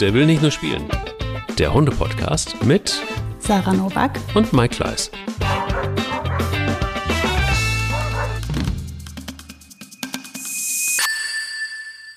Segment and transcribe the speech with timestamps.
[0.00, 0.88] Der will nicht nur spielen.
[1.58, 3.02] Der Hunde-Podcast mit
[3.38, 5.10] Sarah Novak und Mike Kleiss.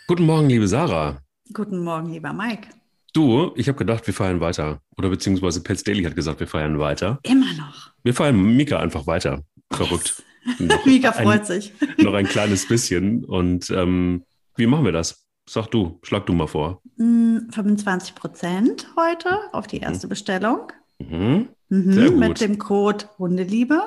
[0.07, 1.21] Guten Morgen, liebe Sarah.
[1.51, 2.69] Guten Morgen, lieber Mike.
[3.11, 4.79] Du, ich habe gedacht, wir feiern weiter.
[4.97, 7.19] Oder beziehungsweise Pets Daily hat gesagt, wir feiern weiter.
[7.23, 7.91] Immer noch.
[8.01, 9.43] Wir feiern Mika einfach weiter.
[9.73, 10.23] Verrückt.
[10.57, 10.79] Yes.
[10.85, 11.73] Mika freut ein, sich.
[11.97, 13.25] noch ein kleines bisschen.
[13.25, 14.23] Und ähm,
[14.55, 15.22] wie machen wir das?
[15.47, 16.81] Sag du, schlag du mal vor.
[16.97, 20.09] 25 Prozent heute auf die erste mhm.
[20.09, 20.71] Bestellung.
[20.99, 21.49] Mhm.
[21.69, 22.19] Mhm.
[22.19, 23.81] Mit dem Code Hundeliebe.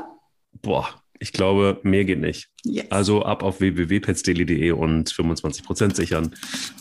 [0.61, 2.51] Boah, ich glaube, mehr geht nicht.
[2.63, 2.91] Yes.
[2.91, 6.35] Also ab auf www.petsdaily.de und 25 Prozent sichern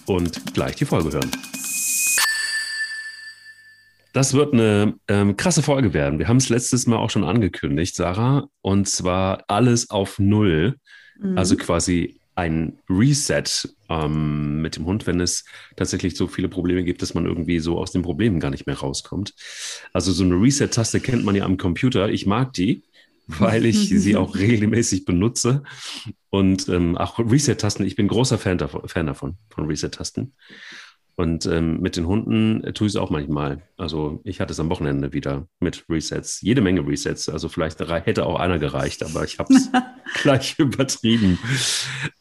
[0.05, 1.31] und gleich die Folge hören.
[4.11, 6.19] Das wird eine ähm, krasse Folge werden.
[6.19, 10.75] Wir haben es letztes Mal auch schon angekündigt, Sarah, und zwar alles auf Null.
[11.19, 11.37] Mhm.
[11.37, 13.43] Also quasi ein Reset
[13.89, 15.45] ähm, mit dem Hund, wenn es
[15.77, 18.77] tatsächlich so viele Probleme gibt, dass man irgendwie so aus den Problemen gar nicht mehr
[18.77, 19.33] rauskommt.
[19.93, 22.09] Also so eine Reset-Taste kennt man ja am Computer.
[22.09, 22.83] Ich mag die,
[23.27, 25.63] weil ich sie auch regelmäßig benutze.
[26.29, 30.33] Und ähm, auch Reset-Tasten, ich bin großer Fan davon, Fan davon von Reset-Tasten.
[31.17, 33.61] Und ähm, mit den Hunden äh, tue ich es auch manchmal.
[33.77, 36.41] Also ich hatte es am Wochenende wieder mit Resets.
[36.41, 37.29] Jede Menge Resets.
[37.29, 39.71] Also vielleicht hätte auch einer gereicht, aber ich habe es
[40.21, 41.39] gleich übertrieben.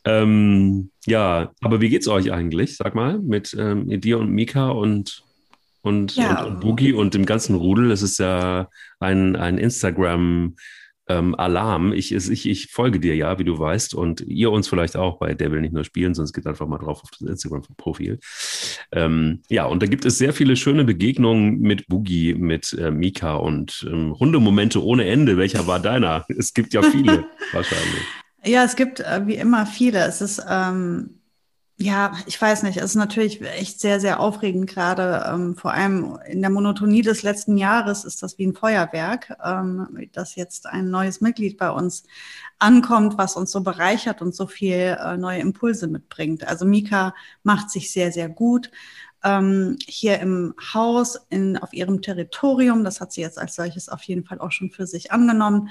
[0.05, 2.77] Ähm, ja, aber wie geht's euch eigentlich?
[2.77, 5.25] Sag mal, mit ähm, dir und Mika und,
[5.83, 6.45] und, ja.
[6.45, 7.91] und, und Boogie und dem ganzen Rudel.
[7.91, 8.69] Es ist ja
[9.01, 10.55] ein, ein Instagram-
[11.08, 11.92] ähm, Alarm.
[11.92, 15.34] Ich, ich, ich folge dir ja, wie du weißt, und ihr uns vielleicht auch bei
[15.34, 18.19] Der will nicht nur spielen, sonst geht einfach mal drauf auf das Instagram-Profil.
[18.92, 23.34] Ähm, ja, und da gibt es sehr viele schöne Begegnungen mit Boogie, mit äh, Mika
[23.34, 25.36] und ähm, Hundemomente ohne Ende.
[25.36, 26.24] Welcher war deiner?
[26.28, 28.02] Es gibt ja viele wahrscheinlich.
[28.44, 30.00] Ja, es gibt äh, wie immer viele.
[30.00, 31.20] Es ist ähm,
[31.77, 35.25] ja, ich weiß nicht, es ist natürlich echt sehr, sehr aufregend gerade.
[35.28, 40.08] Ähm, vor allem in der Monotonie des letzten Jahres ist das wie ein Feuerwerk, ähm,
[40.12, 42.05] dass jetzt ein neues Mitglied bei uns
[42.61, 46.46] ankommt, was uns so bereichert und so viel äh, neue Impulse mitbringt.
[46.46, 47.12] Also Mika
[47.42, 48.70] macht sich sehr, sehr gut.
[49.24, 54.02] Ähm, hier im Haus, in, auf ihrem Territorium, das hat sie jetzt als solches auf
[54.05, 55.70] jeden Fall auch schon für sich angenommen,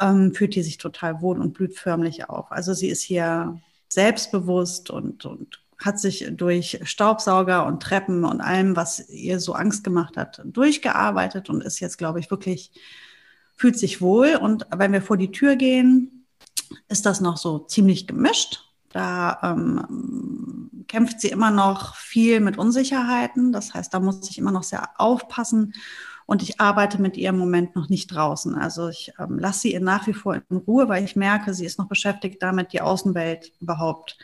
[0.00, 2.50] ähm, fühlt die sich total wohl und blüht förmlich auf.
[2.50, 3.60] Also sie ist hier
[3.94, 9.84] selbstbewusst und, und hat sich durch Staubsauger und Treppen und allem, was ihr so Angst
[9.84, 12.72] gemacht hat, durchgearbeitet und ist jetzt, glaube ich, wirklich,
[13.56, 14.36] fühlt sich wohl.
[14.36, 16.26] Und wenn wir vor die Tür gehen,
[16.88, 18.60] ist das noch so ziemlich gemischt.
[18.90, 23.52] Da ähm, kämpft sie immer noch viel mit Unsicherheiten.
[23.52, 25.74] Das heißt, da muss ich immer noch sehr aufpassen.
[26.26, 28.54] Und ich arbeite mit ihr im Moment noch nicht draußen.
[28.54, 31.78] Also ich ähm, lasse sie nach wie vor in Ruhe, weil ich merke, sie ist
[31.78, 34.16] noch beschäftigt damit, die Außenwelt überhaupt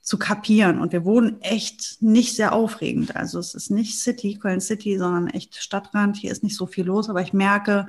[0.00, 0.80] zu kapieren.
[0.80, 3.16] Und wir wohnen echt nicht sehr aufregend.
[3.16, 6.16] Also es ist nicht City, Köln City, sondern echt Stadtrand.
[6.16, 7.86] Hier ist nicht so viel los, aber ich merke,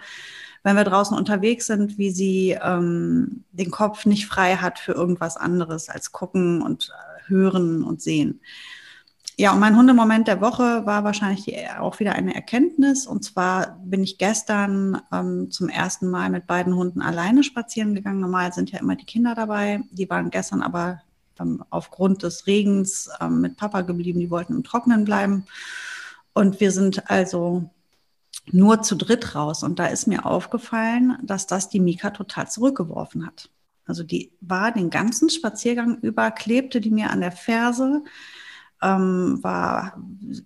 [0.64, 5.38] wenn wir draußen unterwegs sind, wie sie ähm, den Kopf nicht frei hat für irgendwas
[5.38, 8.42] anderes als gucken und äh, hören und sehen.
[9.42, 13.08] Ja, und mein Hundemoment der Woche war wahrscheinlich auch wieder eine Erkenntnis.
[13.08, 18.20] Und zwar bin ich gestern ähm, zum ersten Mal mit beiden Hunden alleine spazieren gegangen.
[18.20, 19.82] Normal sind ja immer die Kinder dabei.
[19.90, 21.02] Die waren gestern aber
[21.40, 24.20] ähm, aufgrund des Regens ähm, mit Papa geblieben.
[24.20, 25.48] Die wollten im Trocknen bleiben.
[26.34, 27.68] Und wir sind also
[28.52, 29.64] nur zu dritt raus.
[29.64, 33.50] Und da ist mir aufgefallen, dass das die Mika total zurückgeworfen hat.
[33.88, 38.04] Also die war den ganzen Spaziergang über, klebte die mir an der Ferse
[38.82, 39.98] ähm, war,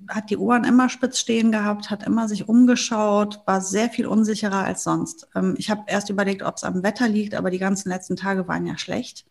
[0.10, 4.64] hat die Ohren immer spitz stehen gehabt, hat immer sich umgeschaut, war sehr viel unsicherer
[4.66, 5.28] als sonst.
[5.36, 8.48] Ähm, ich habe erst überlegt, ob es am Wetter liegt, aber die ganzen letzten Tage
[8.48, 9.26] waren ja schlecht.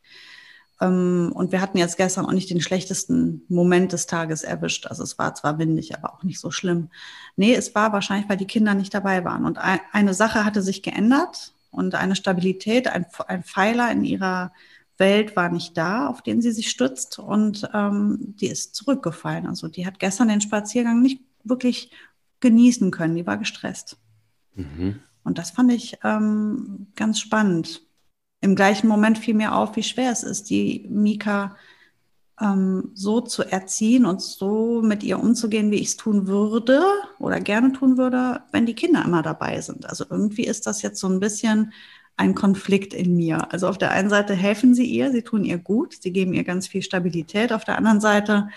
[0.81, 4.87] Ähm, und wir hatten jetzt gestern auch nicht den schlechtesten Moment des Tages erwischt.
[4.87, 6.89] Also es war zwar windig, aber auch nicht so schlimm.
[7.37, 9.45] Nee, es war wahrscheinlich, weil die Kinder nicht dabei waren.
[9.45, 14.53] Und ein, eine Sache hatte sich geändert und eine Stabilität, ein, ein Pfeiler in ihrer
[14.99, 19.47] Welt war nicht da, auf den sie sich stützt und ähm, die ist zurückgefallen.
[19.47, 21.91] Also die hat gestern den Spaziergang nicht wirklich
[22.41, 23.97] genießen können, die war gestresst.
[24.55, 25.01] Mhm.
[25.25, 27.83] Und das fand ich ähm, ganz spannend.
[28.41, 31.57] Im gleichen Moment fiel mir auf, wie schwer es ist, die Mika
[32.41, 36.85] ähm, so zu erziehen und so mit ihr umzugehen, wie ich es tun würde
[37.19, 39.89] oder gerne tun würde, wenn die Kinder immer dabei sind.
[39.89, 41.73] Also irgendwie ist das jetzt so ein bisschen
[42.17, 43.53] ein Konflikt in mir.
[43.53, 46.45] Also auf der einen Seite helfen sie ihr, sie tun ihr gut, sie geben ihr
[46.45, 47.53] ganz viel Stabilität.
[47.53, 48.49] Auf der anderen Seite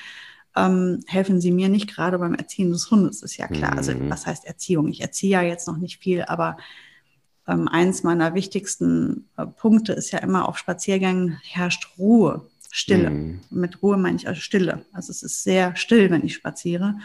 [0.55, 3.75] ähm, helfen sie mir nicht gerade beim Erziehen des Hundes, ist ja klar.
[3.75, 4.09] Also mhm.
[4.09, 4.87] was heißt Erziehung?
[4.89, 6.57] Ich erziehe ja jetzt noch nicht viel, aber
[7.47, 13.09] ähm, eins meiner wichtigsten äh, Punkte ist ja immer auf Spaziergängen herrscht Ruhe, Stille.
[13.09, 13.39] Mhm.
[13.49, 14.85] Mit Ruhe meine ich also Stille.
[14.91, 16.95] Also es ist sehr still, wenn ich spaziere.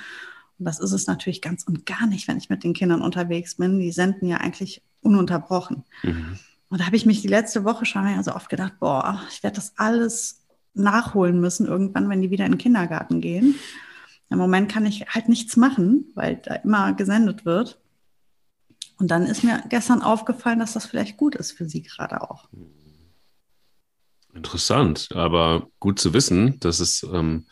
[0.63, 3.57] Und das ist es natürlich ganz und gar nicht, wenn ich mit den Kindern unterwegs
[3.57, 3.81] bin.
[3.81, 5.83] Die senden ja eigentlich ununterbrochen.
[6.05, 6.39] Mhm.
[6.69, 9.57] Und da habe ich mich die letzte Woche schon also oft gedacht, boah, ich werde
[9.57, 13.57] das alles nachholen müssen irgendwann, wenn die wieder in den Kindergarten gehen.
[14.31, 17.81] Im Moment kann ich halt nichts machen, weil da immer gesendet wird.
[18.99, 22.49] Und dann ist mir gestern aufgefallen, dass das vielleicht gut ist für sie gerade auch.
[24.33, 27.47] Interessant, aber gut zu wissen, dass es ähm,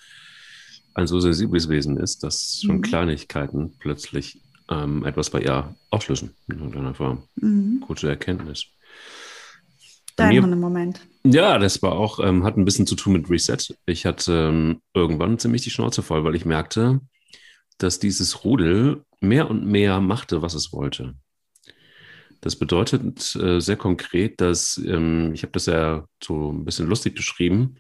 [1.00, 2.82] ein so sensibles Wesen ist, dass schon mhm.
[2.82, 7.25] Kleinigkeiten plötzlich ähm, etwas bei ihr auslösen in irgendeiner Form.
[7.37, 7.81] Mhm.
[7.87, 8.67] Gute Erkenntnis.
[10.17, 11.00] Dein Moment.
[11.25, 13.75] Ja, das war auch, ähm, hat ein bisschen zu tun mit Reset.
[13.87, 17.00] Ich hatte ähm, irgendwann ziemlich die Schnauze voll, weil ich merkte,
[17.79, 21.14] dass dieses Rudel mehr und mehr machte, was es wollte.
[22.41, 27.14] Das bedeutet äh, sehr konkret, dass, ähm, ich habe das ja so ein bisschen lustig
[27.14, 27.76] beschrieben,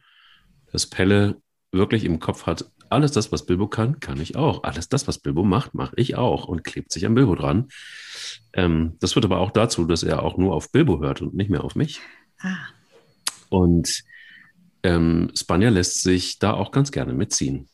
[0.72, 1.40] dass Pelle
[1.72, 4.64] wirklich im Kopf hat, alles das, was Bilbo kann, kann ich auch.
[4.64, 7.68] Alles das, was Bilbo macht, mache ich auch und klebt sich an Bilbo dran.
[8.52, 11.50] Ähm, das führt aber auch dazu, dass er auch nur auf Bilbo hört und nicht
[11.50, 12.00] mehr auf mich.
[12.40, 12.56] Ah.
[13.48, 14.04] Und
[14.82, 17.68] ähm, Spanja lässt sich da auch ganz gerne mitziehen,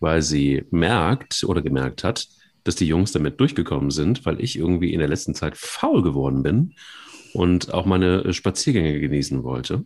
[0.00, 2.28] weil sie merkt oder gemerkt hat,
[2.64, 6.42] dass die Jungs damit durchgekommen sind, weil ich irgendwie in der letzten Zeit faul geworden
[6.42, 6.74] bin
[7.32, 9.84] und auch meine Spaziergänge genießen wollte.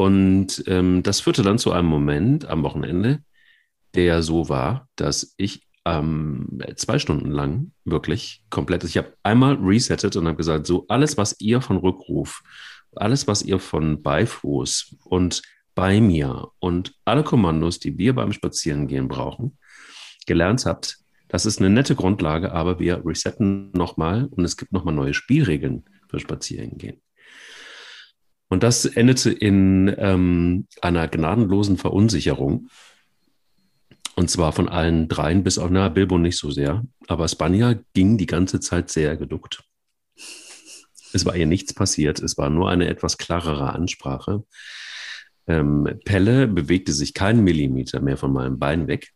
[0.00, 3.22] Und ähm, das führte dann zu einem Moment am Wochenende,
[3.94, 10.16] der so war, dass ich ähm, zwei Stunden lang wirklich komplett, ich habe einmal resettet
[10.16, 12.42] und habe gesagt, so alles, was ihr von Rückruf,
[12.96, 15.42] alles, was ihr von Beifuß und
[15.74, 19.58] bei mir und alle Kommandos, die wir beim Spazierengehen brauchen,
[20.26, 20.96] gelernt habt,
[21.28, 25.84] das ist eine nette Grundlage, aber wir resetten nochmal und es gibt nochmal neue Spielregeln
[26.08, 27.02] für Spazierengehen.
[28.50, 32.68] Und das endete in ähm, einer gnadenlosen Verunsicherung
[34.20, 36.84] und zwar von allen dreien, bis auf, na, Bilbo nicht so sehr.
[37.06, 39.64] Aber Spanja ging die ganze Zeit sehr geduckt.
[41.14, 42.20] Es war ihr nichts passiert.
[42.20, 44.44] Es war nur eine etwas klarere Ansprache.
[45.46, 49.10] Ähm, Pelle bewegte sich keinen Millimeter mehr von meinem Bein weg.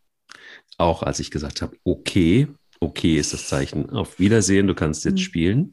[0.79, 2.49] Auch als ich gesagt habe, okay,
[2.81, 3.91] okay ist das Zeichen.
[3.91, 5.19] Auf Wiedersehen, du kannst jetzt mhm.
[5.19, 5.73] spielen.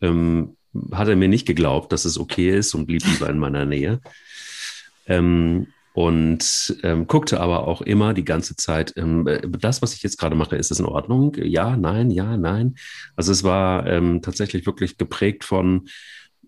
[0.00, 0.56] Ähm,
[0.92, 4.00] hat er mir nicht geglaubt, dass es okay ist und blieb lieber in meiner Nähe.
[5.06, 10.02] Ähm, und ähm, guckte aber auch immer die ganze Zeit, ähm, äh, das, was ich
[10.04, 11.34] jetzt gerade mache, ist das in Ordnung?
[11.42, 12.76] Ja, nein, ja, nein.
[13.16, 15.88] Also es war ähm, tatsächlich wirklich geprägt von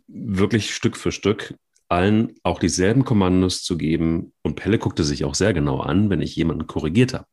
[0.06, 1.55] wirklich Stück für Stück
[1.88, 4.32] allen auch dieselben Kommandos zu geben.
[4.43, 7.26] Und Pelle guckte sich auch sehr genau an, wenn ich jemanden korrigiert habe.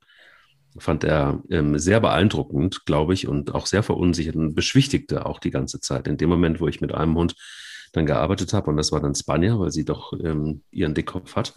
[0.80, 5.52] Fand er ähm, sehr beeindruckend, glaube ich, und auch sehr verunsichert und beschwichtigte auch die
[5.52, 6.08] ganze Zeit.
[6.08, 7.36] In dem Moment, wo ich mit einem Hund
[7.94, 11.54] dann gearbeitet habe, und das war dann Spanier, weil sie doch ähm, ihren Dickkopf hat,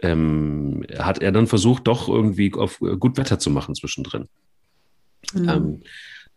[0.00, 4.28] ähm, hat er dann versucht, doch irgendwie auf äh, gut Wetter zu machen zwischendrin.
[5.34, 5.48] Mhm.
[5.48, 5.82] Ähm,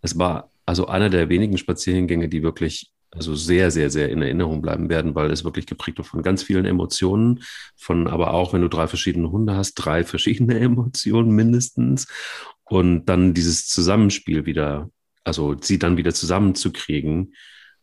[0.02, 4.62] es war also einer der wenigen Spaziergänge, die wirklich also sehr, sehr, sehr in Erinnerung
[4.62, 7.42] bleiben werden, weil es wirklich geprägt wird von ganz vielen Emotionen,
[7.76, 12.08] von aber auch, wenn du drei verschiedene Hunde hast, drei verschiedene Emotionen mindestens.
[12.66, 14.90] Und dann dieses Zusammenspiel wieder,
[15.24, 17.34] also sie dann wieder zusammenzukriegen,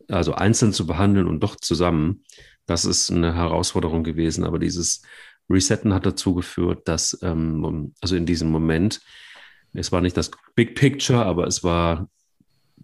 [0.07, 2.23] also einzeln zu behandeln und doch zusammen,
[2.67, 4.43] das ist eine Herausforderung gewesen.
[4.43, 5.01] Aber dieses
[5.49, 9.01] Resetten hat dazu geführt, dass, ähm, also in diesem Moment,
[9.73, 12.09] es war nicht das Big Picture, aber es war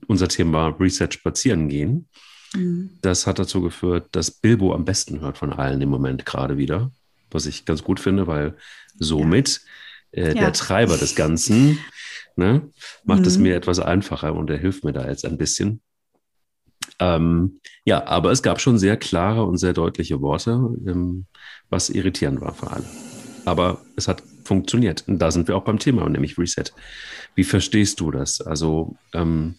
[0.07, 2.09] unser Thema Reset spazieren gehen.
[2.53, 2.91] Mhm.
[3.01, 6.91] Das hat dazu geführt, dass Bilbo am besten hört von allen im Moment gerade wieder,
[7.29, 8.55] was ich ganz gut finde, weil
[8.97, 9.61] somit
[10.13, 10.23] ja.
[10.23, 10.41] Äh, ja.
[10.41, 11.79] der Treiber des Ganzen
[12.35, 12.69] ne,
[13.03, 13.27] macht mhm.
[13.27, 15.81] es mir etwas einfacher und er hilft mir da jetzt ein bisschen.
[16.99, 21.25] Ähm, ja, aber es gab schon sehr klare und sehr deutliche Worte, ähm,
[21.69, 22.85] was irritierend war für alle.
[23.45, 25.05] Aber es hat funktioniert.
[25.07, 26.65] Und da sind wir auch beim Thema, nämlich Reset.
[27.35, 28.41] Wie verstehst du das?
[28.41, 29.55] Also, ähm,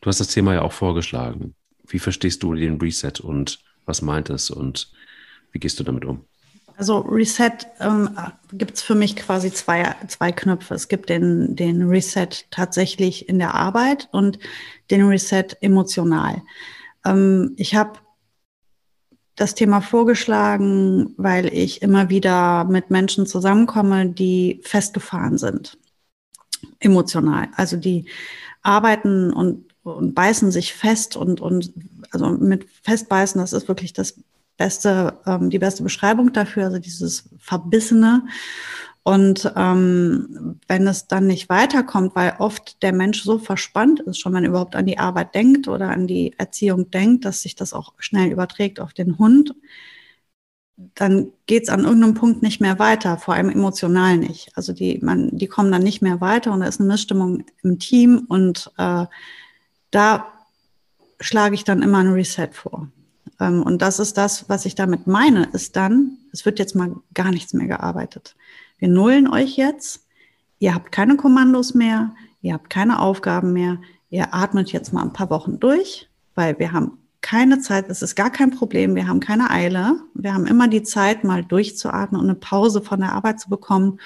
[0.00, 1.54] du hast das Thema ja auch vorgeschlagen.
[1.90, 4.90] Wie verstehst du den Reset und was meint es und
[5.52, 6.24] wie gehst du damit um?
[6.76, 8.08] Also Reset ähm,
[8.52, 10.72] gibt es für mich quasi zwei, zwei Knöpfe.
[10.72, 14.38] Es gibt den, den Reset tatsächlich in der Arbeit und
[14.90, 16.42] den Reset emotional.
[17.04, 17.98] Ähm, ich habe
[19.36, 25.78] das Thema vorgeschlagen, weil ich immer wieder mit Menschen zusammenkomme, die festgefahren sind,
[26.78, 27.48] emotional.
[27.56, 28.06] Also die
[28.62, 31.72] arbeiten und, und beißen sich fest und, und
[32.10, 34.16] also mit festbeißen, das ist wirklich das
[34.56, 38.24] beste, ähm, die beste Beschreibung dafür, also dieses Verbissene.
[39.02, 44.34] Und ähm, wenn es dann nicht weiterkommt, weil oft der Mensch so verspannt ist, schon
[44.34, 47.72] wenn er überhaupt an die Arbeit denkt oder an die Erziehung denkt, dass sich das
[47.72, 49.54] auch schnell überträgt auf den Hund,
[50.94, 54.50] dann geht es an irgendeinem Punkt nicht mehr weiter, vor allem emotional nicht.
[54.54, 57.78] Also die, man, die kommen dann nicht mehr weiter und da ist eine Missstimmung im
[57.78, 59.06] Team und äh,
[59.90, 60.26] da
[61.20, 62.88] schlage ich dann immer ein Reset vor.
[63.38, 66.96] Ähm, und das ist das, was ich damit meine, ist dann, es wird jetzt mal
[67.14, 68.36] gar nichts mehr gearbeitet.
[68.78, 70.06] Wir nullen euch jetzt,
[70.58, 73.78] ihr habt keine Kommandos mehr, ihr habt keine Aufgaben mehr,
[74.08, 78.14] ihr atmet jetzt mal ein paar Wochen durch, weil wir haben keine Zeit, es ist
[78.14, 80.00] gar kein Problem, wir haben keine Eile.
[80.14, 84.00] Wir haben immer die Zeit, mal durchzuatmen und eine Pause von der Arbeit zu bekommen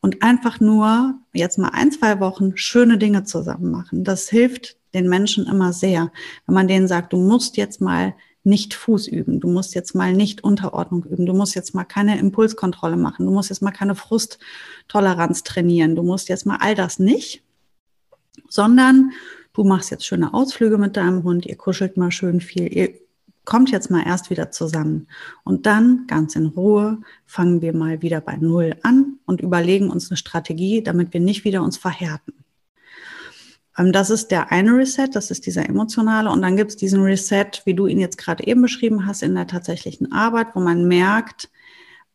[0.00, 4.04] und einfach nur jetzt mal ein, zwei Wochen schöne Dinge zusammen machen.
[4.04, 6.10] Das hilft den Menschen immer sehr,
[6.46, 8.14] wenn man denen sagt, du musst jetzt mal
[8.44, 12.18] nicht Fuß üben, du musst jetzt mal nicht Unterordnung üben, du musst jetzt mal keine
[12.18, 17.00] Impulskontrolle machen, du musst jetzt mal keine Frusttoleranz trainieren, du musst jetzt mal all das
[17.00, 17.42] nicht,
[18.48, 19.10] sondern
[19.52, 22.94] du machst jetzt schöne Ausflüge mit deinem Hund, ihr kuschelt mal schön viel, ihr
[23.44, 25.08] kommt jetzt mal erst wieder zusammen.
[25.44, 30.10] Und dann ganz in Ruhe fangen wir mal wieder bei Null an und überlegen uns
[30.10, 32.34] eine Strategie, damit wir nicht wieder uns verhärten.
[33.78, 36.30] Ähm, das ist der eine Reset, das ist dieser emotionale.
[36.30, 39.34] Und dann gibt es diesen Reset, wie du ihn jetzt gerade eben beschrieben hast, in
[39.34, 41.50] der tatsächlichen Arbeit, wo man merkt,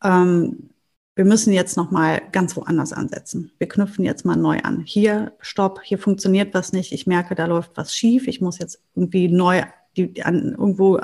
[0.04, 0.70] ähm,
[1.16, 3.52] wir müssen jetzt noch mal ganz woanders ansetzen.
[3.58, 4.82] Wir knüpfen jetzt mal neu an.
[4.86, 6.94] Hier, stopp, hier funktioniert was nicht.
[6.94, 8.28] Ich merke, da läuft was schief.
[8.28, 9.64] Ich muss jetzt irgendwie neu
[9.98, 11.00] die, an, irgendwo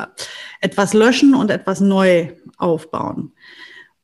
[0.61, 3.33] etwas löschen und etwas neu aufbauen.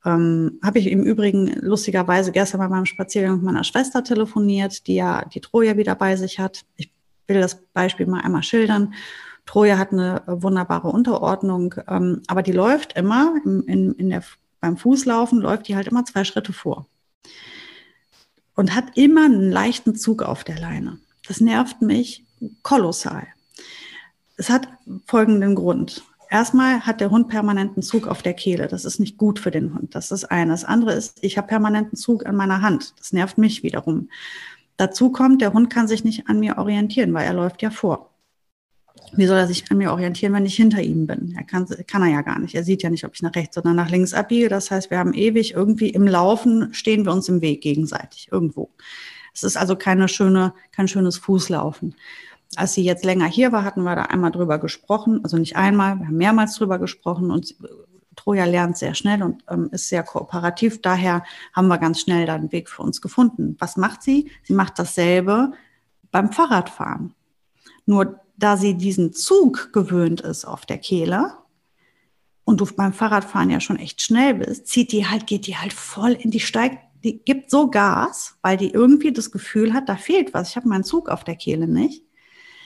[0.06, 4.96] Ähm, Habe ich im Übrigen lustigerweise gestern bei meinem Spaziergang mit meiner Schwester telefoniert, die
[4.96, 6.66] ja die Troja wieder bei sich hat.
[6.76, 6.92] Ich
[7.28, 8.94] will das Beispiel mal einmal schildern.
[9.46, 14.24] Troja hat eine wunderbare Unterordnung, ähm, aber die läuft immer in, in, in der
[14.64, 16.88] beim Fußlaufen läuft die halt immer zwei Schritte vor
[18.56, 21.00] und hat immer einen leichten Zug auf der Leine.
[21.28, 22.24] Das nervt mich
[22.62, 23.28] kolossal.
[24.38, 24.70] Es hat
[25.06, 26.06] folgenden Grund.
[26.34, 28.68] Erstmal hat der Hund permanenten Zug auf der Kehle.
[28.68, 29.94] Das ist nicht gut für den Hund.
[29.94, 30.50] Das ist eine.
[30.50, 32.96] Das andere ist, ich habe permanenten Zug an meiner Hand.
[32.98, 34.10] Das nervt mich wiederum.
[34.76, 38.16] Dazu kommt, der Hund kann sich nicht an mir orientieren, weil er läuft ja vor.
[39.16, 41.36] Wie soll er sich an mir orientieren, wenn ich hinter ihm bin?
[41.38, 42.56] Er kann, kann er ja gar nicht.
[42.56, 44.50] Er sieht ja nicht, ob ich nach rechts oder nach links abbiege.
[44.50, 48.72] Das heißt, wir haben ewig irgendwie im Laufen stehen wir uns im Weg gegenseitig irgendwo.
[49.36, 51.94] Es ist also keine schöne, kein schönes Fußlaufen.
[52.58, 55.22] Als sie jetzt länger hier war, hatten wir da einmal drüber gesprochen.
[55.24, 57.56] Also nicht einmal, wir haben mehrmals drüber gesprochen und
[58.16, 60.82] Troja lernt sehr schnell und ähm, ist sehr kooperativ.
[60.82, 63.56] Daher haben wir ganz schnell da einen Weg für uns gefunden.
[63.60, 64.32] Was macht sie?
[64.44, 65.54] Sie macht dasselbe
[66.12, 67.14] beim Fahrradfahren.
[67.86, 71.34] Nur da sie diesen Zug gewöhnt ist auf der Kehle
[72.44, 75.74] und du beim Fahrradfahren ja schon echt schnell bist, zieht die halt, geht die halt
[75.74, 79.98] voll in die Steig, die gibt so Gas, weil die irgendwie das Gefühl hat, da
[79.98, 80.50] fehlt was.
[80.50, 82.04] Ich habe meinen Zug auf der Kehle nicht.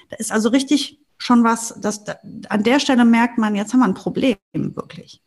[0.09, 2.03] Da ist also richtig schon was, das,
[2.49, 5.21] an der Stelle merkt man, jetzt haben wir ein Problem wirklich.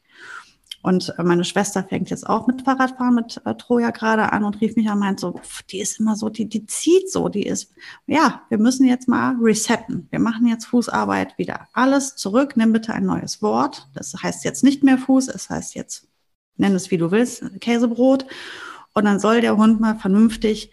[0.82, 4.60] Und äh, meine Schwester fängt jetzt auch mit Fahrradfahren mit äh, Troja gerade an und
[4.60, 7.44] rief mich an meint so, pff, die ist immer so, die, die zieht so, die
[7.44, 7.72] ist,
[8.06, 10.08] ja, wir müssen jetzt mal resetten.
[10.10, 11.68] Wir machen jetzt Fußarbeit wieder.
[11.72, 13.88] Alles zurück, nimm bitte ein neues Wort.
[13.94, 16.08] Das heißt jetzt nicht mehr Fuß, es heißt jetzt,
[16.56, 18.24] nenn es wie du willst, Käsebrot.
[18.94, 20.72] Und dann soll der Hund mal vernünftig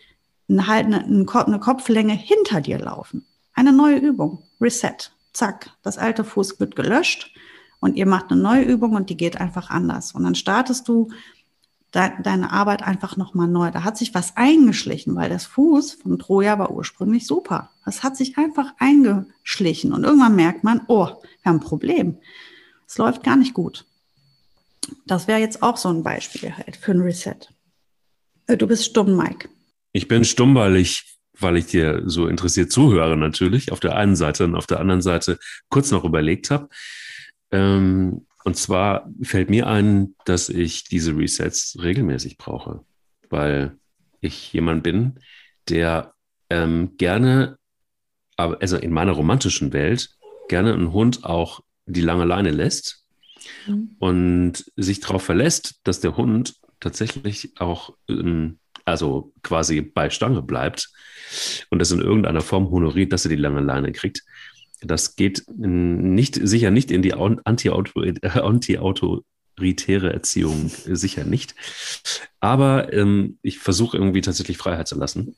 [0.50, 3.26] eine, halt eine Kopflänge hinter dir laufen.
[3.58, 4.44] Eine neue Übung.
[4.62, 5.12] Reset.
[5.34, 5.72] Zack.
[5.82, 7.34] Das alte Fuß wird gelöscht
[7.80, 10.12] und ihr macht eine neue Übung und die geht einfach anders.
[10.12, 11.10] Und dann startest du
[11.92, 13.72] de deine Arbeit einfach nochmal neu.
[13.72, 17.72] Da hat sich was eingeschlichen, weil das Fuß von Troja war ursprünglich super.
[17.84, 22.20] Das hat sich einfach eingeschlichen und irgendwann merkt man, oh, wir haben ein Problem.
[22.86, 23.88] Es läuft gar nicht gut.
[25.08, 27.40] Das wäre jetzt auch so ein Beispiel halt für ein Reset.
[28.46, 29.50] Äh, du bist stumm, Mike.
[29.94, 34.16] Ich bin stumm, weil ich, weil ich dir so interessiert zuhöre natürlich, auf der einen
[34.16, 35.40] Seite und auf der anderen Seite
[35.70, 36.70] kurz noch überlegt habe.
[37.52, 42.86] Ähm, und zwar fällt mir ein, dass ich diese Resets regelmäßig brauche,
[43.30, 43.78] weil
[44.22, 45.20] ich jemand bin,
[45.68, 46.14] der
[46.50, 47.58] ähm, gerne,
[48.38, 50.12] also in meiner romantischen Welt,
[50.48, 53.06] gerne einen Hund auch die lange Leine lässt
[53.66, 53.96] mhm.
[54.00, 60.90] und sich darauf verlässt, dass der Hund tatsächlich auch, ähm, also quasi bei Stange bleibt
[61.70, 64.24] und das in irgendeiner Form honoriert, dass er die lange Leine kriegt.
[64.82, 71.56] Das geht nicht, sicher nicht in die anti-autoritäre Erziehung, sicher nicht.
[72.40, 75.36] Aber ähm, ich versuche irgendwie tatsächlich Freiheit zu lassen.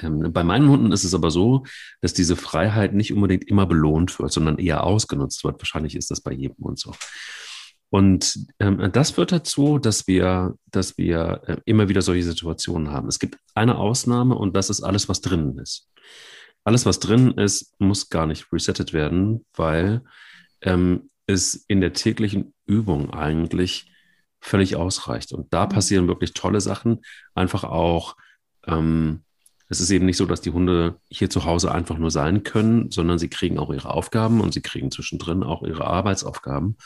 [0.00, 1.64] Ähm, bei meinen Hunden ist es aber so,
[2.02, 5.58] dass diese Freiheit nicht unbedingt immer belohnt wird, sondern eher ausgenutzt wird.
[5.58, 6.94] Wahrscheinlich ist das bei jedem und so.
[7.90, 13.08] Und ähm, das führt dazu, dass wir, dass wir äh, immer wieder solche Situationen haben.
[13.08, 15.88] Es gibt eine Ausnahme und das ist alles, was drinnen ist
[16.66, 20.02] alles, was drin ist, muss gar nicht resettet werden, weil
[20.62, 23.92] ähm, es in der täglichen Übung eigentlich
[24.40, 25.32] völlig ausreicht.
[25.32, 25.70] Und da mhm.
[25.70, 27.02] passieren wirklich tolle Sachen.
[27.36, 28.16] Einfach auch,
[28.66, 29.22] ähm,
[29.68, 32.90] es ist eben nicht so, dass die Hunde hier zu Hause einfach nur sein können,
[32.90, 36.78] sondern sie kriegen auch ihre Aufgaben und sie kriegen zwischendrin auch ihre Arbeitsaufgaben.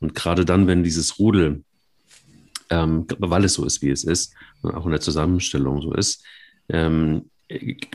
[0.00, 1.64] Und gerade dann, wenn dieses Rudel,
[2.70, 6.24] ähm, weil es so ist, wie es ist, auch in der Zusammenstellung so ist,
[6.68, 7.30] ähm,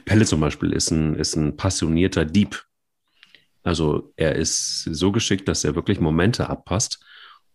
[0.05, 2.63] Pelle zum Beispiel ist ein, ist ein passionierter Dieb.
[3.63, 7.03] Also er ist so geschickt, dass er wirklich Momente abpasst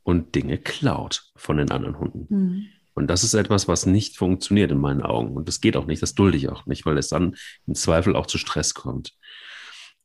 [0.02, 2.26] und Dinge klaut von den anderen Hunden.
[2.28, 2.66] Mhm.
[2.94, 5.36] Und das ist etwas, was nicht funktioniert in meinen Augen.
[5.36, 7.36] Und das geht auch nicht, das dulde ich auch nicht, weil es dann
[7.66, 9.14] im Zweifel auch zu Stress kommt.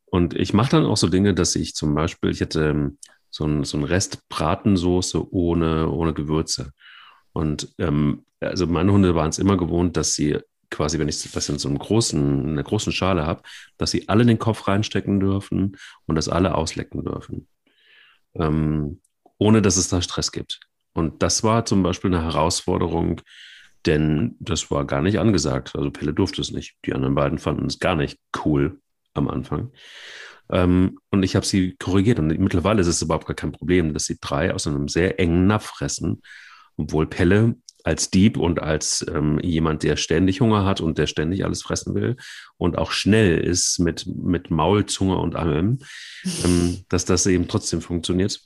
[0.05, 2.97] Und ich mache dann auch so Dinge, dass ich zum Beispiel, ich hätte ähm,
[3.31, 6.71] so ein, so ein Rest Bratensoße ohne, ohne Gewürze.
[7.33, 10.37] Und ähm, also meine Hunde waren es immer gewohnt, dass sie
[10.69, 13.43] quasi, wenn ich das in so einem großen, in einer großen Schale habe,
[13.77, 17.47] dass sie alle den Kopf reinstecken dürfen und das alle auslecken dürfen.
[18.35, 19.01] Ähm,
[19.37, 20.59] ohne dass es da Stress gibt.
[20.93, 23.21] Und das war zum Beispiel eine Herausforderung,
[23.85, 25.75] denn das war gar nicht angesagt.
[25.75, 26.75] Also Pelle durfte es nicht.
[26.85, 28.79] Die anderen beiden fanden es gar nicht cool
[29.13, 29.71] am Anfang.
[30.51, 32.19] Ähm, und ich habe sie korrigiert.
[32.19, 35.47] Und mittlerweile ist es überhaupt gar kein Problem, dass sie drei aus einem sehr engen
[35.47, 36.21] Napf fressen,
[36.77, 41.43] obwohl Pelle als Dieb und als ähm, jemand, der ständig Hunger hat und der ständig
[41.45, 42.15] alles fressen will
[42.57, 45.79] und auch schnell ist mit, mit Maul, Zunge und allem,
[46.45, 48.41] ähm, dass das eben trotzdem funktioniert.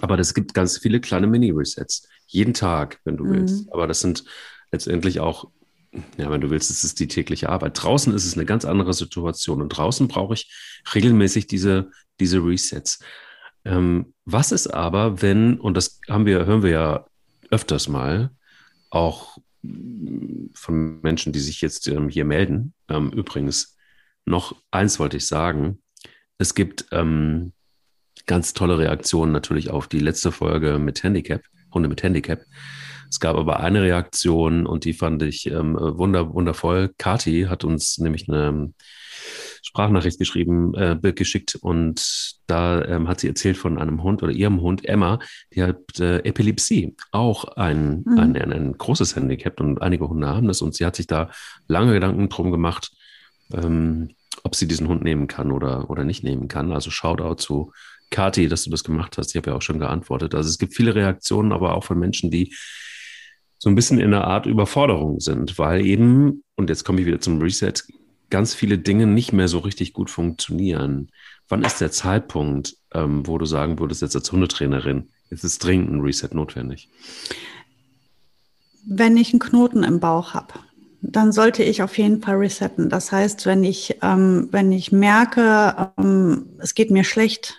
[0.00, 2.08] Aber es gibt ganz viele kleine Mini-Resets.
[2.26, 3.32] Jeden Tag, wenn du mhm.
[3.32, 3.72] willst.
[3.72, 4.24] Aber das sind
[4.70, 5.50] letztendlich auch,
[6.16, 7.82] ja, wenn du willst, es ist die tägliche Arbeit.
[7.82, 9.62] Draußen ist es eine ganz andere Situation.
[9.62, 10.52] Und draußen brauche ich
[10.94, 11.90] regelmäßig diese,
[12.20, 12.98] diese Resets.
[13.64, 17.06] Ähm, was ist aber, wenn, und das haben wir, hören wir ja
[17.50, 18.30] öfters mal,
[18.90, 19.38] auch
[20.54, 22.74] von Menschen, die sich jetzt ähm, hier melden.
[22.88, 23.76] Ähm, übrigens,
[24.24, 25.82] noch eins wollte ich sagen.
[26.38, 27.52] Es gibt ähm,
[28.26, 31.42] ganz tolle Reaktionen natürlich auf die letzte Folge mit Handicap,
[31.72, 32.44] Hunde mit Handicap.
[33.10, 36.90] Es gab aber eine Reaktion und die fand ich ähm, wunder, wundervoll.
[36.98, 38.72] Kati hat uns nämlich eine
[39.62, 44.60] Sprachnachricht geschrieben, äh, geschickt und da ähm, hat sie erzählt von einem Hund oder ihrem
[44.60, 45.18] Hund Emma,
[45.54, 48.18] die hat äh, Epilepsie, auch ein, mhm.
[48.18, 51.30] ein, ein, ein, großes Handicap und einige Hunde haben das und sie hat sich da
[51.66, 52.92] lange Gedanken drum gemacht,
[53.52, 54.10] ähm,
[54.44, 56.72] ob sie diesen Hund nehmen kann oder, oder nicht nehmen kann.
[56.72, 57.72] Also Shoutout zu
[58.10, 59.30] Kati, dass du das gemacht hast.
[59.30, 60.34] Ich habe ja auch schon geantwortet.
[60.34, 62.54] Also es gibt viele Reaktionen, aber auch von Menschen, die
[63.58, 67.20] so ein bisschen in einer Art Überforderung sind, weil eben, und jetzt komme ich wieder
[67.20, 67.72] zum Reset,
[68.30, 71.10] ganz viele Dinge nicht mehr so richtig gut funktionieren.
[71.48, 75.90] Wann ist der Zeitpunkt, ähm, wo du sagen würdest, jetzt als Hundetrainerin, jetzt ist dringend
[75.90, 76.88] ein Reset notwendig?
[78.86, 80.54] Wenn ich einen Knoten im Bauch habe,
[81.00, 82.88] dann sollte ich auf jeden Fall resetten.
[82.88, 87.56] Das heißt, wenn ich, ähm, wenn ich merke, ähm, es geht mir schlecht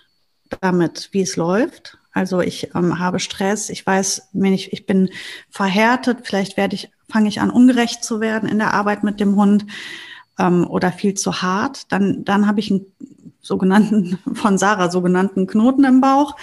[0.62, 5.10] damit, wie es läuft, also ich ähm, habe Stress, ich weiß, wenn ich, ich bin
[5.50, 9.36] verhärtet, vielleicht werde ich, fange ich an, ungerecht zu werden in der Arbeit mit dem
[9.36, 9.66] Hund
[10.38, 12.86] ähm, oder viel zu hart, dann, dann habe ich einen
[13.42, 16.36] sogenannten, von Sarah sogenannten Knoten im Bauch.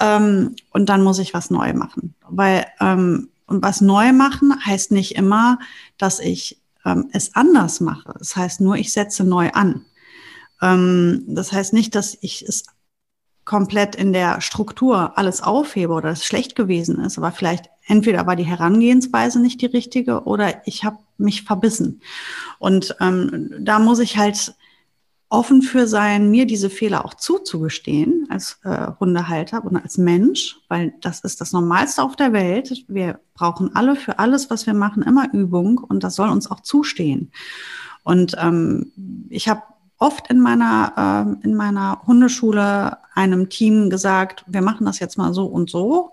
[0.00, 2.14] Ähm, und dann muss ich was neu machen.
[2.28, 5.58] Weil ähm, was neu machen heißt nicht immer,
[5.98, 8.14] dass ich ähm, es anders mache.
[8.18, 9.84] Das heißt nur, ich setze neu an.
[10.60, 12.64] Ähm, das heißt nicht, dass ich es
[13.44, 18.36] komplett in der Struktur alles aufhebe oder es schlecht gewesen ist, aber vielleicht entweder war
[18.36, 22.00] die Herangehensweise nicht die richtige oder ich habe mich verbissen.
[22.58, 24.54] Und ähm, da muss ich halt
[25.28, 30.92] offen für sein, mir diese Fehler auch zuzugestehen als äh, Hundehalter und als Mensch, weil
[31.00, 32.84] das ist das Normalste auf der Welt.
[32.86, 36.60] Wir brauchen alle für alles, was wir machen, immer Übung und das soll uns auch
[36.60, 37.32] zustehen.
[38.04, 38.92] Und ähm,
[39.30, 39.62] ich habe
[40.02, 45.32] oft in meiner, äh, in meiner Hundeschule einem Team gesagt, wir machen das jetzt mal
[45.32, 46.10] so und so.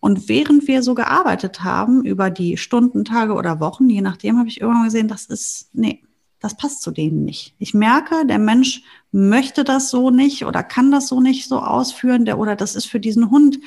[0.00, 4.48] Und während wir so gearbeitet haben, über die Stunden, Tage oder Wochen, je nachdem, habe
[4.48, 6.02] ich irgendwann gesehen, das ist, nee,
[6.40, 7.54] das passt zu denen nicht.
[7.58, 12.24] Ich merke, der Mensch möchte das so nicht oder kann das so nicht so ausführen,
[12.24, 13.58] der, oder das ist für diesen Hund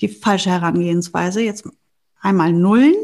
[0.00, 1.40] die falsche Herangehensweise.
[1.40, 1.68] Jetzt
[2.20, 2.94] einmal Nullen,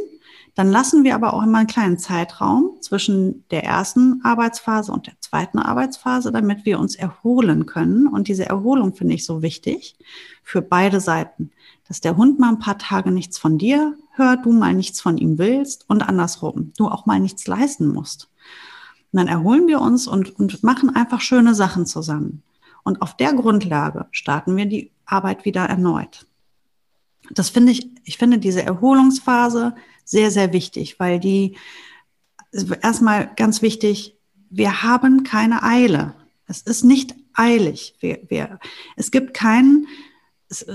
[0.54, 5.14] dann lassen wir aber auch immer einen kleinen Zeitraum zwischen der ersten Arbeitsphase und der
[5.20, 8.06] zweiten Arbeitsphase, damit wir uns erholen können.
[8.06, 9.96] Und diese Erholung finde ich so wichtig
[10.42, 11.50] für beide Seiten,
[11.88, 15.16] dass der Hund mal ein paar Tage nichts von dir hört, du mal nichts von
[15.16, 18.28] ihm willst und andersrum, du auch mal nichts leisten musst.
[19.10, 22.42] Und dann erholen wir uns und, und machen einfach schöne Sachen zusammen.
[22.82, 26.26] Und auf der Grundlage starten wir die Arbeit wieder erneut.
[27.30, 31.56] Das finde ich, ich finde diese Erholungsphase sehr, sehr wichtig, weil die,
[32.82, 34.16] erstmal ganz wichtig,
[34.50, 36.14] wir haben keine Eile.
[36.46, 37.94] Es ist nicht eilig.
[38.00, 38.58] Wir, wir,
[38.96, 39.86] es gibt keinen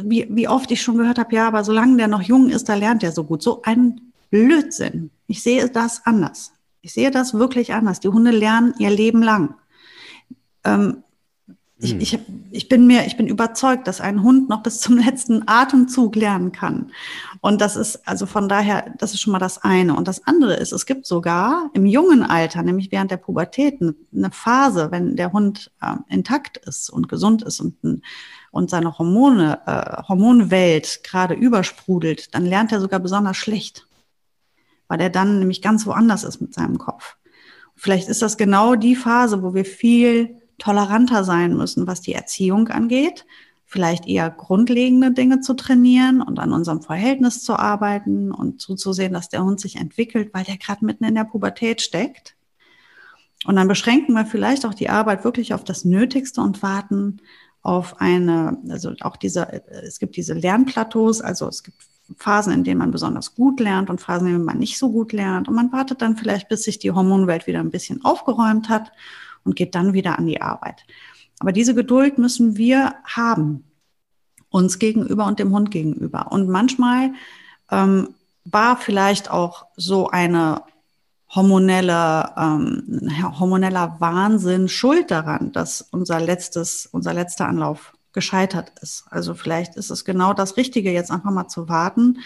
[0.03, 2.75] wie, wie oft ich schon gehört habe, ja, aber solange der noch jung ist, da
[2.75, 3.41] lernt er so gut.
[3.41, 5.11] So ein Blödsinn.
[5.27, 6.53] Ich sehe das anders.
[6.81, 7.99] Ich sehe das wirklich anders.
[7.99, 9.55] Die Hunde lernen ihr Leben lang.
[10.63, 11.03] Ähm,
[11.79, 11.99] ich, hm.
[11.99, 12.19] ich,
[12.51, 16.51] ich, bin mir, ich bin überzeugt, dass ein Hund noch bis zum letzten Atemzug lernen
[16.51, 16.91] kann.
[17.41, 19.95] Und das ist, also von daher, das ist schon mal das eine.
[19.95, 24.31] Und das andere ist, es gibt sogar im jungen Alter, nämlich während der Pubertät, eine
[24.31, 28.01] Phase, wenn der Hund äh, intakt ist und gesund ist und,
[28.51, 33.85] und seine Hormone, äh, Hormonwelt gerade übersprudelt, dann lernt er sogar besonders schlecht.
[34.87, 37.17] Weil er dann nämlich ganz woanders ist mit seinem Kopf.
[37.75, 42.67] Vielleicht ist das genau die Phase, wo wir viel toleranter sein müssen, was die Erziehung
[42.69, 43.25] angeht,
[43.65, 49.29] vielleicht eher grundlegende Dinge zu trainieren und an unserem Verhältnis zu arbeiten und zuzusehen, dass
[49.29, 52.35] der Hund sich entwickelt, weil der gerade mitten in der Pubertät steckt.
[53.45, 57.21] Und dann beschränken wir vielleicht auch die Arbeit wirklich auf das Nötigste und warten
[57.61, 61.77] auf eine, also auch diese, es gibt diese Lernplateaus, also es gibt
[62.15, 65.11] Phasen, in denen man besonders gut lernt und Phasen, in denen man nicht so gut
[65.11, 65.49] lernt.
[65.49, 68.93] Und man wartet dann vielleicht, bis sich die Hormonwelt wieder ein bisschen aufgeräumt hat
[69.47, 70.85] und geht dann wieder an die Arbeit.
[71.39, 73.63] Aber diese Geduld müssen wir haben,
[74.49, 76.31] uns gegenüber und dem Hund gegenüber.
[76.31, 77.11] Und manchmal
[77.71, 78.09] ähm,
[78.45, 80.61] war vielleicht auch so eine
[81.29, 89.05] hormonelle, ähm, hormoneller Wahnsinn schuld daran, dass unser letztes, unser letzter Anlauf gescheitert ist.
[89.09, 92.19] Also vielleicht ist es genau das Richtige, jetzt einfach mal zu warten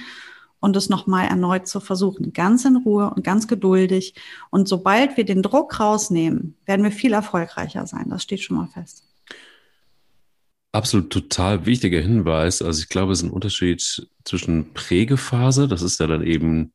[0.62, 2.32] und es nochmal erneut zu versuchen.
[2.32, 4.16] Ganz in Ruhe und ganz geduldig.
[4.50, 8.10] Und sobald wir den Druck rausnehmen, werden wir viel erfolgreicher sein.
[8.10, 9.04] Das steht schon mal fest.
[10.72, 12.62] Absolut total wichtiger Hinweis.
[12.62, 16.72] Also ich glaube, es ist ein Unterschied zwischen Prägephase, das ist ja dann eben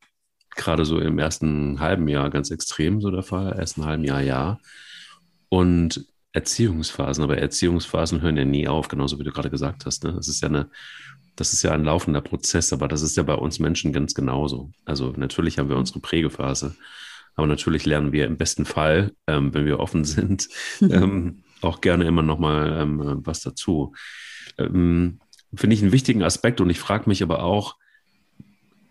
[0.55, 4.59] gerade so im ersten halben Jahr ganz extrem so der Fall, ersten halben Jahr, ja.
[5.49, 10.05] Und Erziehungsphasen, aber Erziehungsphasen hören ja nie auf, genauso wie du gerade gesagt hast.
[10.05, 10.13] Ne?
[10.13, 10.69] Das ist ja eine
[11.37, 14.73] das ist ja ein laufender Prozess, aber das ist ja bei uns Menschen ganz genauso.
[14.85, 16.75] Also natürlich haben wir unsere Prägephase,
[17.35, 20.49] aber natürlich lernen wir im besten Fall, ähm, wenn wir offen sind,
[20.81, 23.95] ähm, auch gerne immer noch mal ähm, was dazu.
[24.59, 25.21] Ähm,
[25.55, 27.77] finde ich einen wichtigen Aspekt und ich frage mich aber auch,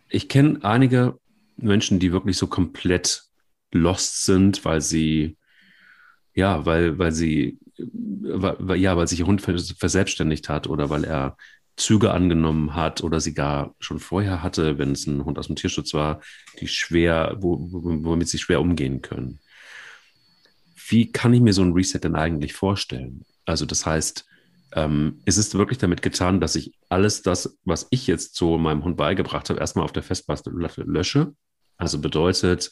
[0.10, 1.18] ich kenne einige
[1.58, 3.24] Menschen, die wirklich so komplett
[3.72, 5.38] lost sind, weil sie
[6.36, 11.38] ja, weil, weil sie, weil, ja, weil sich ihr Hund verselbstständigt hat oder weil er
[11.78, 15.56] Züge angenommen hat oder sie gar schon vorher hatte, wenn es ein Hund aus dem
[15.56, 16.22] Tierschutz war,
[16.60, 19.40] die schwer, womit sie schwer umgehen können.
[20.88, 23.26] Wie kann ich mir so ein Reset denn eigentlich vorstellen?
[23.46, 24.26] Also das heißt,
[24.74, 28.84] ähm, ist es wirklich damit getan, dass ich alles das, was ich jetzt so meinem
[28.84, 31.34] Hund beigebracht habe, erstmal auf der Festplatte lösche?
[31.78, 32.72] Also bedeutet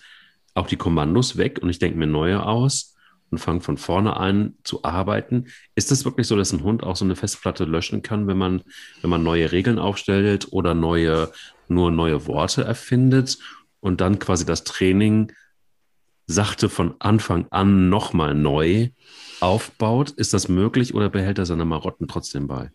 [0.53, 2.95] auch die Kommandos weg und ich denke mir neue aus
[3.33, 5.47] und fange von vorne an zu arbeiten.
[5.73, 8.61] Ist es wirklich so, dass ein Hund auch so eine Festplatte löschen kann, wenn man,
[9.01, 11.31] wenn man neue Regeln aufstellt oder neue,
[11.67, 13.39] nur neue Worte erfindet
[13.79, 15.31] und dann quasi das Training
[16.27, 18.89] sachte von Anfang an nochmal neu
[19.39, 20.11] aufbaut?
[20.11, 22.69] Ist das möglich oder behält er seine Marotten trotzdem bei?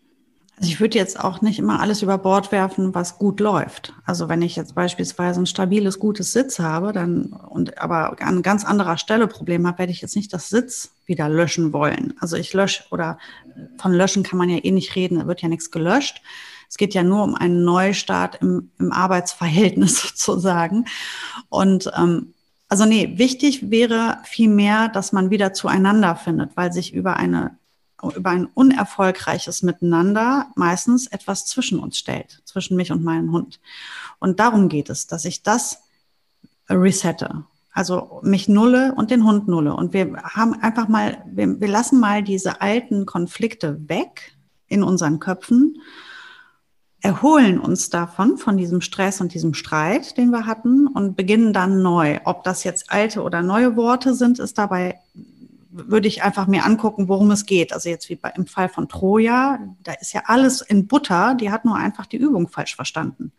[0.59, 3.93] Also ich würde jetzt auch nicht immer alles über Bord werfen, was gut läuft.
[4.05, 8.65] Also wenn ich jetzt beispielsweise ein stabiles, gutes Sitz habe, dann und aber an ganz
[8.65, 12.13] anderer Stelle Problem habe, werde ich jetzt nicht das Sitz wieder löschen wollen.
[12.19, 13.19] Also ich lösche oder
[13.77, 16.21] von löschen kann man ja eh nicht reden, da wird ja nichts gelöscht.
[16.67, 20.85] Es geht ja nur um einen Neustart im, im Arbeitsverhältnis sozusagen.
[21.47, 22.33] Und ähm,
[22.67, 27.57] also nee, wichtig wäre vielmehr, dass man wieder zueinander findet, weil sich über eine
[28.15, 33.59] über ein unerfolgreiches Miteinander meistens etwas zwischen uns stellt, zwischen mich und meinem Hund.
[34.19, 35.79] Und darum geht es, dass ich das
[36.69, 37.45] resette.
[37.71, 39.75] Also mich nulle und den Hund nulle.
[39.75, 44.33] Und wir haben einfach mal, wir, wir lassen mal diese alten Konflikte weg
[44.67, 45.77] in unseren Köpfen,
[47.01, 51.81] erholen uns davon, von diesem Stress und diesem Streit, den wir hatten, und beginnen dann
[51.81, 52.19] neu.
[52.25, 54.99] Ob das jetzt alte oder neue Worte sind, ist dabei
[55.87, 57.73] würde ich einfach mir angucken, worum es geht.
[57.73, 61.51] Also jetzt wie bei, im Fall von Troja, da ist ja alles in Butter, die
[61.51, 63.31] hat nur einfach die Übung falsch verstanden.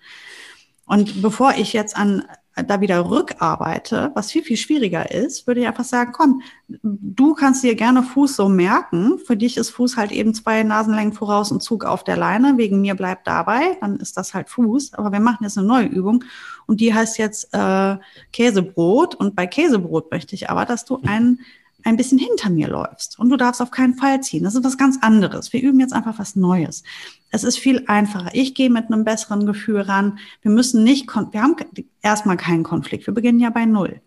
[0.86, 2.24] Und bevor ich jetzt an
[2.56, 7.62] da wieder rückarbeite, was viel, viel schwieriger ist, würde ich einfach sagen, komm, du kannst
[7.62, 9.18] dir gerne Fuß so merken.
[9.18, 12.54] Für dich ist Fuß halt eben zwei Nasenlängen voraus und Zug auf der Leine.
[12.56, 14.94] Wegen mir bleibt dabei, dann ist das halt Fuß.
[14.94, 16.24] Aber wir machen jetzt eine neue Übung
[16.66, 17.96] und die heißt jetzt äh,
[18.32, 19.14] Käsebrot.
[19.14, 21.40] Und bei Käsebrot möchte ich aber, dass du einen
[21.84, 24.44] ein bisschen hinter mir läufst und du darfst auf keinen Fall ziehen.
[24.44, 25.52] Das ist was ganz anderes.
[25.52, 26.82] Wir üben jetzt einfach was Neues.
[27.30, 28.30] Es ist viel einfacher.
[28.32, 30.18] Ich gehe mit einem besseren Gefühl ran.
[30.42, 31.56] Wir müssen nicht, wir haben
[32.02, 33.06] erstmal keinen Konflikt.
[33.06, 34.00] Wir beginnen ja bei Null.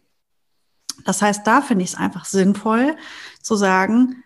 [1.05, 2.95] Das heißt, da finde ich es einfach sinnvoll
[3.41, 4.23] zu sagen,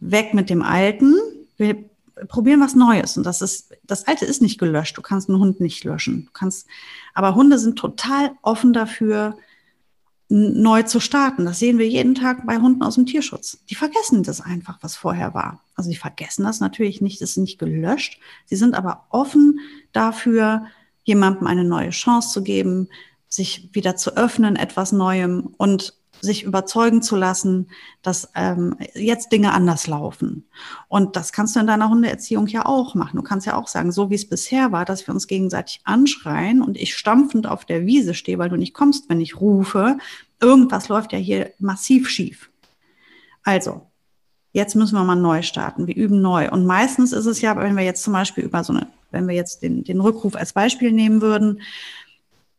[0.00, 1.14] weg mit dem Alten.
[1.56, 1.84] Wir
[2.28, 3.16] probieren was Neues.
[3.16, 4.96] Und das ist, das Alte ist nicht gelöscht.
[4.96, 6.26] Du kannst einen Hund nicht löschen.
[6.26, 6.66] Du kannst,
[7.14, 9.36] aber Hunde sind total offen dafür,
[10.28, 11.44] neu zu starten.
[11.44, 13.58] Das sehen wir jeden Tag bei Hunden aus dem Tierschutz.
[13.70, 15.60] Die vergessen das einfach, was vorher war.
[15.74, 18.18] Also die vergessen das natürlich nicht, ist nicht gelöscht.
[18.46, 19.60] Sie sind aber offen
[19.92, 20.66] dafür,
[21.04, 22.88] jemandem eine neue Chance zu geben,
[23.28, 27.68] sich wieder zu öffnen, etwas Neuem und sich überzeugen zu lassen,
[28.02, 30.46] dass ähm, jetzt Dinge anders laufen.
[30.88, 33.16] Und das kannst du in deiner Hundeerziehung ja auch machen.
[33.16, 36.62] Du kannst ja auch sagen, so wie es bisher war, dass wir uns gegenseitig anschreien
[36.62, 39.98] und ich stampfend auf der Wiese stehe, weil du nicht kommst, wenn ich rufe.
[40.40, 42.50] Irgendwas läuft ja hier massiv schief.
[43.42, 43.86] Also,
[44.52, 45.86] jetzt müssen wir mal neu starten.
[45.86, 46.50] Wir üben neu.
[46.50, 49.34] Und meistens ist es ja, wenn wir jetzt zum Beispiel über so eine, wenn wir
[49.34, 51.60] jetzt den, den Rückruf als Beispiel nehmen würden,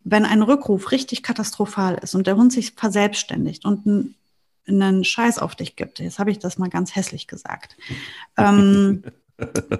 [0.09, 4.13] wenn ein Rückruf richtig katastrophal ist und der Hund sich verselbstständigt und
[4.67, 7.77] einen, Scheiß auf dich gibt, jetzt habe ich das mal ganz hässlich gesagt,
[8.37, 9.03] ähm,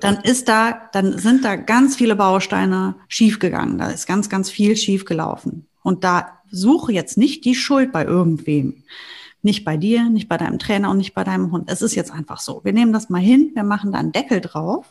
[0.02, 3.80] dann ist da, dann sind da ganz viele Bausteine schiefgegangen.
[3.80, 5.66] Da ist ganz, ganz viel schiefgelaufen.
[5.82, 8.84] Und da suche jetzt nicht die Schuld bei irgendwem.
[9.42, 11.72] Nicht bei dir, nicht bei deinem Trainer und nicht bei deinem Hund.
[11.72, 12.62] Es ist jetzt einfach so.
[12.63, 14.86] Wir nehmen das mal hin, wir machen da einen Deckel drauf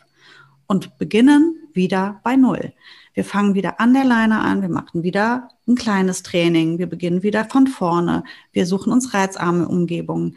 [0.66, 2.72] und beginnen wieder bei Null.
[3.16, 7.22] Wir fangen wieder an der Leine an, wir machen wieder ein kleines Training, wir beginnen
[7.22, 10.36] wieder von vorne, wir suchen uns reizarme Umgebungen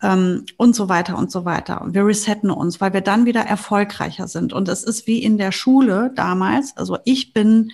[0.00, 1.84] ähm, und so weiter und so weiter.
[1.90, 4.52] Wir resetten uns, weil wir dann wieder erfolgreicher sind.
[4.52, 6.76] Und es ist wie in der Schule damals.
[6.76, 7.72] Also ich bin,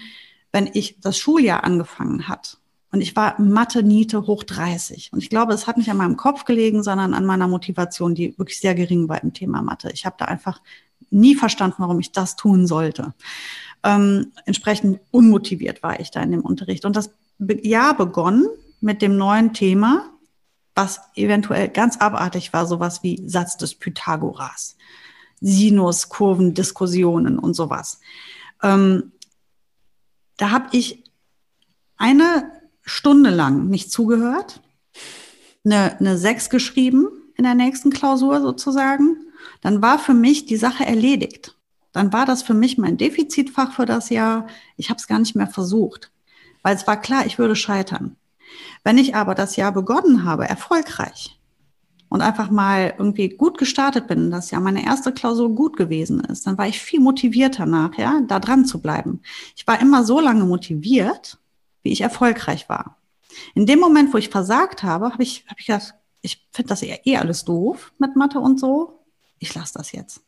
[0.50, 2.56] wenn ich das Schuljahr angefangen hat,
[2.90, 5.14] und ich war Mathe-Niete hoch 30.
[5.14, 8.36] Und ich glaube, es hat nicht an meinem Kopf gelegen, sondern an meiner Motivation, die
[8.38, 9.90] wirklich sehr gering war im Thema Mathe.
[9.94, 10.60] Ich habe da einfach
[11.08, 13.14] nie verstanden, warum ich das tun sollte.
[13.84, 16.84] Ähm, entsprechend unmotiviert war ich da in dem Unterricht.
[16.84, 18.46] Und das Jahr begonnen
[18.80, 20.10] mit dem neuen Thema,
[20.74, 24.76] was eventuell ganz abartig war, sowas wie Satz des Pythagoras,
[25.40, 28.00] Sinus, Kurven, Diskussionen und sowas.
[28.62, 29.12] Ähm,
[30.36, 31.04] da habe ich
[31.96, 32.50] eine
[32.82, 34.60] Stunde lang nicht zugehört,
[35.64, 39.16] eine, eine Sechs geschrieben in der nächsten Klausur sozusagen.
[39.60, 41.56] Dann war für mich die Sache erledigt
[41.92, 44.46] dann war das für mich mein Defizitfach für das Jahr.
[44.76, 46.10] Ich habe es gar nicht mehr versucht,
[46.62, 48.16] weil es war klar, ich würde scheitern.
[48.84, 51.38] Wenn ich aber das Jahr begonnen habe, erfolgreich
[52.08, 56.46] und einfach mal irgendwie gut gestartet bin, das Jahr meine erste Klausur gut gewesen ist,
[56.46, 59.20] dann war ich viel motivierter nachher, da dran zu bleiben.
[59.56, 61.38] Ich war immer so lange motiviert,
[61.82, 62.98] wie ich erfolgreich war.
[63.54, 66.82] In dem Moment, wo ich versagt habe, habe ich, hab ich gedacht, ich finde das
[66.82, 69.00] eher eh alles doof mit Mathe und so.
[69.38, 70.22] Ich lasse das jetzt.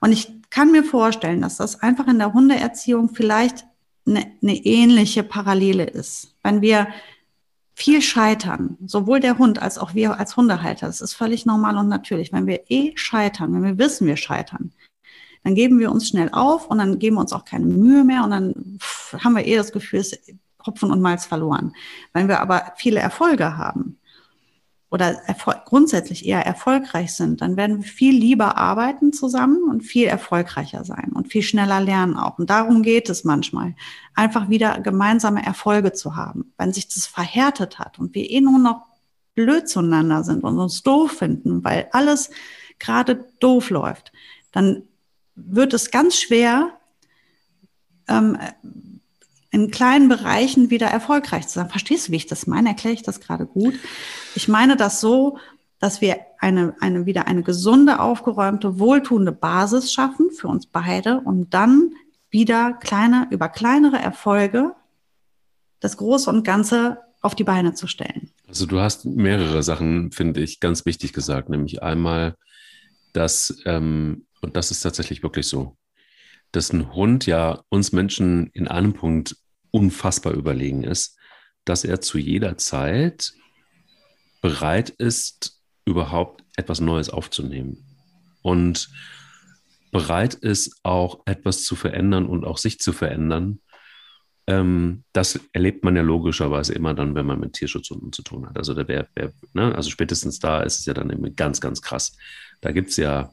[0.00, 3.64] Und ich kann mir vorstellen, dass das einfach in der Hundeerziehung vielleicht
[4.06, 6.34] eine, eine ähnliche Parallele ist.
[6.42, 6.88] Wenn wir
[7.74, 11.88] viel scheitern, sowohl der Hund als auch wir als Hundehalter, das ist völlig normal und
[11.88, 12.32] natürlich.
[12.32, 14.72] Wenn wir eh scheitern, wenn wir wissen, wir scheitern,
[15.44, 18.24] dann geben wir uns schnell auf und dann geben wir uns auch keine Mühe mehr
[18.24, 18.78] und dann
[19.24, 20.34] haben wir eh das Gefühl, es ist
[20.64, 21.74] Hopfen und Malz verloren.
[22.12, 23.98] Wenn wir aber viele Erfolge haben,
[24.92, 25.14] oder
[25.64, 31.12] grundsätzlich eher erfolgreich sind, dann werden wir viel lieber arbeiten zusammen und viel erfolgreicher sein
[31.14, 32.38] und viel schneller lernen auch.
[32.38, 33.74] Und darum geht es manchmal,
[34.14, 36.52] einfach wieder gemeinsame Erfolge zu haben.
[36.58, 38.82] Wenn sich das verhärtet hat und wir eh nur noch
[39.34, 42.28] blöd zueinander sind und uns doof finden, weil alles
[42.78, 44.12] gerade doof läuft,
[44.52, 44.82] dann
[45.34, 46.78] wird es ganz schwer,
[48.08, 48.36] ähm,
[49.52, 51.68] in kleinen Bereichen wieder erfolgreich zu sein.
[51.68, 52.70] Verstehst du, wie ich das meine?
[52.70, 53.74] Erkläre ich das gerade gut?
[54.34, 55.38] Ich meine das so,
[55.78, 61.50] dass wir eine, eine wieder eine gesunde, aufgeräumte, wohltuende Basis schaffen für uns beide, um
[61.50, 61.92] dann
[62.30, 64.74] wieder kleine, über kleinere Erfolge
[65.80, 68.30] das Große und Ganze auf die Beine zu stellen.
[68.48, 72.36] Also du hast mehrere Sachen, finde ich, ganz wichtig gesagt, nämlich einmal,
[73.12, 75.76] dass, ähm, und das ist tatsächlich wirklich so,
[76.52, 79.36] dass ein Hund ja uns Menschen in einem Punkt
[79.72, 81.18] unfassbar überlegen ist,
[81.64, 83.32] dass er zu jeder Zeit
[84.40, 87.84] bereit ist, überhaupt etwas Neues aufzunehmen
[88.42, 88.88] und
[89.90, 93.60] bereit ist, auch etwas zu verändern und auch sich zu verändern.
[94.46, 98.58] Ähm, das erlebt man ja logischerweise immer dann, wenn man mit Tierschutzhunden zu tun hat.
[98.58, 99.74] Also, der, der, der ne?
[99.74, 102.16] also spätestens da ist es ja dann eben ganz, ganz krass.
[102.60, 103.32] Da gibt es ja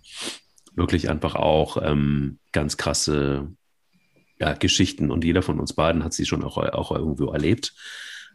[0.75, 3.51] wirklich einfach auch ähm, ganz krasse
[4.39, 7.73] ja, Geschichten und jeder von uns beiden hat sie schon auch, auch irgendwo erlebt.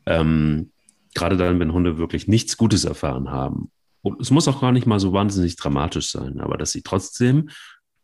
[0.07, 0.71] Ähm,
[1.15, 3.71] gerade dann, wenn Hunde wirklich nichts Gutes erfahren haben.
[4.03, 7.49] Und es muss auch gar nicht mal so wahnsinnig dramatisch sein, aber dass sie trotzdem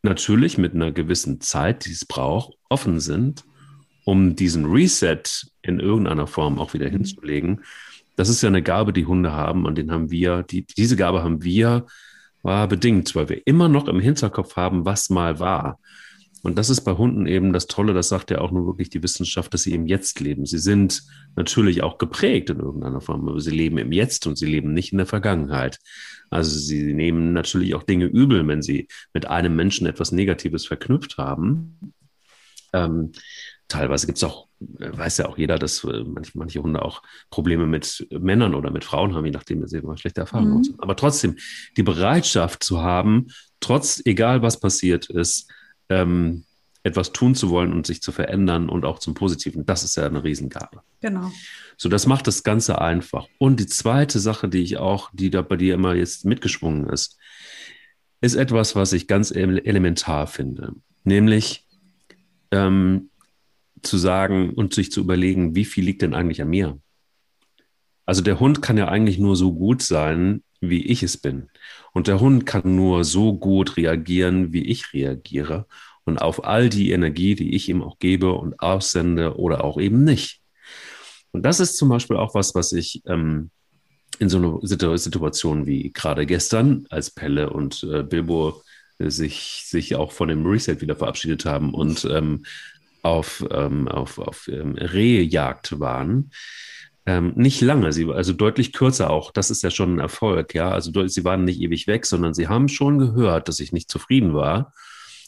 [0.03, 3.45] natürlich mit einer gewissen Zeit, die es braucht, offen sind,
[4.05, 5.23] um diesen Reset
[5.61, 7.63] in irgendeiner Form auch wieder hinzulegen.
[8.17, 11.23] Das ist ja eine Gabe, die Hunde haben und den haben wir, die, diese Gabe
[11.23, 11.87] haben wir
[12.43, 15.79] war bedingt, weil wir immer noch im Hinterkopf haben, was mal war.
[16.43, 19.03] Und das ist bei Hunden eben das Tolle, das sagt ja auch nur wirklich die
[19.03, 20.47] Wissenschaft, dass sie im Jetzt leben.
[20.47, 21.03] Sie sind
[21.37, 24.93] natürlich auch geprägt in irgendeiner Form, aber sie leben im Jetzt und sie leben nicht
[24.93, 25.79] in der Vergangenheit.
[26.31, 31.19] Also sie nehmen natürlich auch Dinge übel, wenn sie mit einem Menschen etwas Negatives verknüpft
[31.19, 31.93] haben.
[32.73, 33.13] Ähm,
[33.69, 37.67] teilweise gibt es auch, weiß ja auch jeder, dass äh, manche, manche, Hunde auch Probleme
[37.67, 40.57] mit Männern oder mit Frauen haben, je nachdem, sie immer schlechte Erfahrungen mhm.
[40.57, 40.81] haben.
[40.81, 41.37] Aber trotzdem,
[41.77, 43.27] die Bereitschaft zu haben,
[43.61, 45.51] trotz, egal was passiert ist,
[45.91, 46.45] ähm,
[46.83, 50.07] etwas tun zu wollen und sich zu verändern und auch zum Positiven, das ist ja
[50.07, 50.81] eine Riesengabe.
[51.01, 51.31] Genau.
[51.77, 53.27] So, das macht das Ganze einfach.
[53.39, 57.19] Und die zweite Sache, die ich auch, die da bei dir immer jetzt mitgeschwungen ist,
[58.23, 60.75] ist etwas, was ich ganz elementar finde.
[61.05, 61.67] Nämlich
[62.51, 63.11] ähm,
[63.83, 66.79] zu sagen und sich zu überlegen, wie viel liegt denn eigentlich an mir?
[68.07, 71.49] Also der Hund kann ja eigentlich nur so gut sein, wie ich es bin.
[71.93, 75.67] Und der Hund kann nur so gut reagieren, wie ich reagiere
[76.05, 80.05] und auf all die Energie, die ich ihm auch gebe und aussende oder auch eben
[80.05, 80.41] nicht.
[81.33, 83.51] Und das ist zum Beispiel auch was, was ich ähm,
[84.19, 88.63] in so einer Situation wie gerade gestern, als Pelle und äh, Bilbo
[88.99, 92.45] sich, sich auch von dem Reset wieder verabschiedet haben und ähm,
[93.03, 96.31] auf, ähm, auf, auf ähm, Rehjagd waren,
[97.11, 99.33] ähm, nicht lange, sie, also deutlich kürzer auch.
[99.33, 100.71] Das ist ja schon ein Erfolg, ja.
[100.71, 104.33] Also sie waren nicht ewig weg, sondern sie haben schon gehört, dass ich nicht zufrieden
[104.33, 104.73] war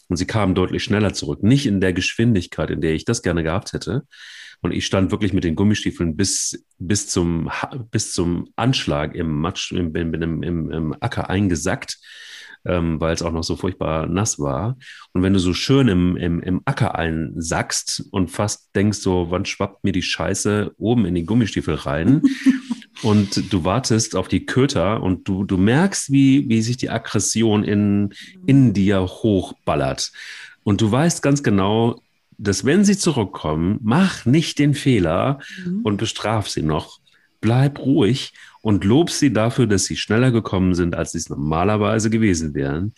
[0.07, 1.43] und sie kamen deutlich schneller zurück.
[1.43, 4.03] Nicht in der Geschwindigkeit, in der ich das gerne gehabt hätte.
[4.61, 7.51] Und ich stand wirklich mit den Gummistiefeln bis, bis, zum,
[7.91, 11.97] bis zum Anschlag im Matsch, im, im, im, im Acker eingesackt,
[12.65, 14.77] ähm, weil es auch noch so furchtbar nass war.
[15.13, 19.45] Und wenn du so schön im, im, im Acker einsackst und fast denkst, so, wann
[19.45, 22.21] schwappt mir die Scheiße oben in die Gummistiefel rein?
[23.03, 27.63] und du wartest auf die Köter und du, du merkst, wie, wie sich die Aggression
[27.63, 28.13] in,
[28.45, 30.11] in dir hochballert.
[30.63, 32.01] Und du weißt ganz genau,
[32.37, 35.81] dass wenn sie zurückkommen, mach nicht den Fehler mhm.
[35.83, 36.99] und bestraf sie noch.
[37.43, 42.09] Bleib ruhig und lob sie dafür, dass sie schneller gekommen sind, als sie es normalerweise
[42.09, 42.93] gewesen wären.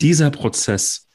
[0.00, 1.08] Dieser Prozess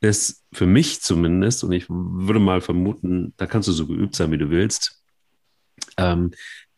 [0.00, 4.32] ist für mich zumindest, und ich würde mal vermuten, da kannst du so geübt sein,
[4.32, 5.02] wie du willst,
[5.98, 6.30] ähm,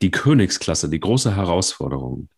[0.03, 2.29] die Königsklasse, die große Herausforderung.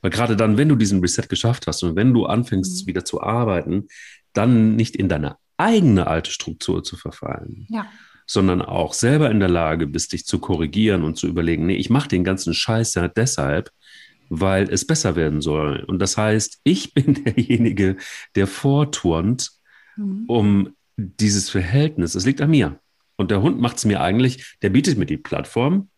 [0.00, 2.88] Weil gerade dann, wenn du diesen Reset geschafft hast und wenn du anfängst, mhm.
[2.88, 3.86] wieder zu arbeiten,
[4.32, 7.86] dann nicht in deine eigene alte Struktur zu verfallen, ja.
[8.28, 11.88] Sondern auch selber in der Lage bist, dich zu korrigieren und zu überlegen, nee, ich
[11.88, 13.72] mache den ganzen Scheiß ja deshalb,
[14.28, 15.82] weil es besser werden soll.
[15.84, 17.96] Und das heißt, ich bin derjenige,
[18.34, 19.50] der vorturnt,
[19.96, 20.24] mhm.
[20.28, 22.78] um dieses Verhältnis, es liegt an mir.
[23.16, 25.88] Und der Hund macht es mir eigentlich, der bietet mir die Plattform,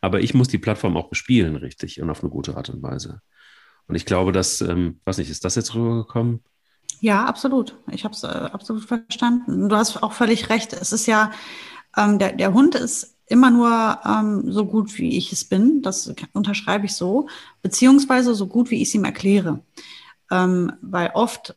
[0.00, 3.20] aber ich muss die Plattform auch bespielen, richtig und auf eine gute Art und Weise.
[3.86, 6.42] Und ich glaube, dass, ähm, weiß nicht, ist das jetzt rübergekommen?
[7.00, 7.76] Ja, absolut.
[7.90, 9.68] Ich habe es äh, absolut verstanden.
[9.68, 10.72] Du hast auch völlig recht.
[10.72, 11.30] Es ist ja,
[11.96, 15.82] ähm, der, der Hund ist immer nur ähm, so gut, wie ich es bin.
[15.82, 17.28] Das unterschreibe ich so.
[17.62, 19.60] Beziehungsweise so gut, wie ich es ihm erkläre.
[20.30, 21.56] Ähm, weil oft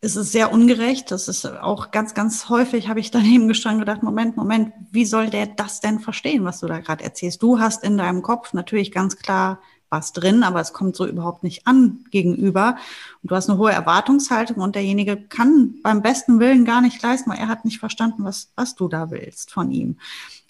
[0.00, 1.10] ist es sehr ungerecht.
[1.10, 5.04] Das ist auch ganz, ganz häufig, habe ich daneben gestanden und gedacht, Moment, Moment, wie
[5.04, 7.42] soll der das denn verstehen, was du da gerade erzählst?
[7.42, 11.42] Du hast in deinem Kopf natürlich ganz klar was drin, aber es kommt so überhaupt
[11.42, 12.76] nicht an gegenüber.
[13.22, 17.30] Und du hast eine hohe Erwartungshaltung und derjenige kann beim besten Willen gar nicht leisten,
[17.30, 19.98] weil er hat nicht verstanden, was, was du da willst von ihm.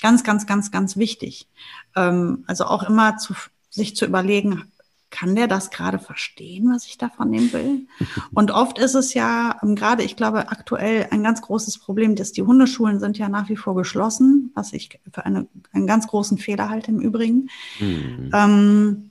[0.00, 1.48] Ganz, ganz, ganz, ganz wichtig.
[1.94, 3.34] Ähm, also auch immer zu,
[3.70, 4.64] sich zu überlegen,
[5.10, 7.86] kann der das gerade verstehen, was ich da von ihm will?
[8.34, 12.32] Und oft ist es ja, ähm, gerade ich glaube aktuell ein ganz großes Problem, dass
[12.32, 16.38] die Hundeschulen sind ja nach wie vor geschlossen, was ich für eine, einen ganz großen
[16.38, 17.48] Fehler halte im Übrigen.
[17.78, 18.30] Mhm.
[18.34, 19.10] Ähm,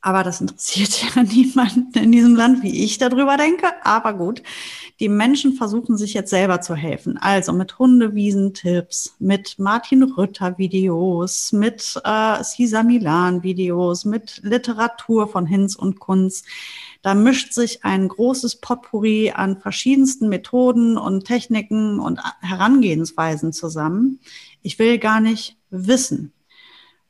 [0.00, 3.66] aber das interessiert ja niemanden in diesem Land, wie ich darüber denke.
[3.84, 4.42] Aber gut,
[4.98, 7.18] die Menschen versuchen sich jetzt selber zu helfen.
[7.18, 16.00] Also mit Hundewiesen-Tipps, mit Martin Rütter-Videos, mit äh, Cesar Milan-Videos, mit Literatur von Hinz und
[16.00, 16.44] Kunz.
[17.02, 24.20] Da mischt sich ein großes Potpourri an verschiedensten Methoden und Techniken und Herangehensweisen zusammen.
[24.62, 26.32] Ich will gar nicht wissen,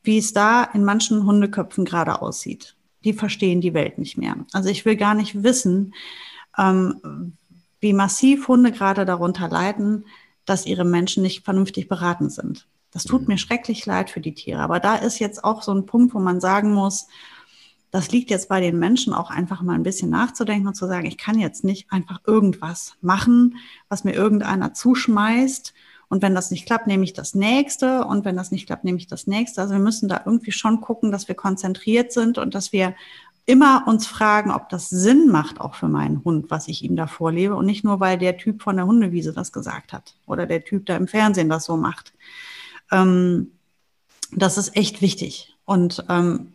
[0.02, 2.76] wie es da in manchen Hundeköpfen gerade aussieht.
[3.04, 4.36] Die verstehen die Welt nicht mehr.
[4.52, 5.94] Also ich will gar nicht wissen,
[6.58, 7.32] ähm,
[7.80, 10.04] wie massiv Hunde gerade darunter leiden,
[10.44, 12.66] dass ihre Menschen nicht vernünftig beraten sind.
[12.90, 14.60] Das tut mir schrecklich leid für die Tiere.
[14.60, 17.06] Aber da ist jetzt auch so ein Punkt, wo man sagen muss,
[17.90, 21.06] das liegt jetzt bei den Menschen auch einfach mal ein bisschen nachzudenken und zu sagen,
[21.06, 23.56] ich kann jetzt nicht einfach irgendwas machen,
[23.88, 25.74] was mir irgendeiner zuschmeißt
[26.10, 28.04] und wenn das nicht klappt, nehme ich das nächste.
[28.04, 29.62] Und wenn das nicht klappt, nehme ich das nächste.
[29.62, 32.96] Also wir müssen da irgendwie schon gucken, dass wir konzentriert sind und dass wir
[33.46, 37.06] immer uns fragen, ob das Sinn macht, auch für meinen Hund, was ich ihm da
[37.06, 40.64] vorlebe und nicht nur, weil der Typ von der Hundewiese das gesagt hat oder der
[40.64, 42.12] Typ da im Fernsehen das so macht.
[42.90, 43.52] Ähm,
[44.32, 45.56] das ist echt wichtig.
[45.64, 46.54] Und ähm,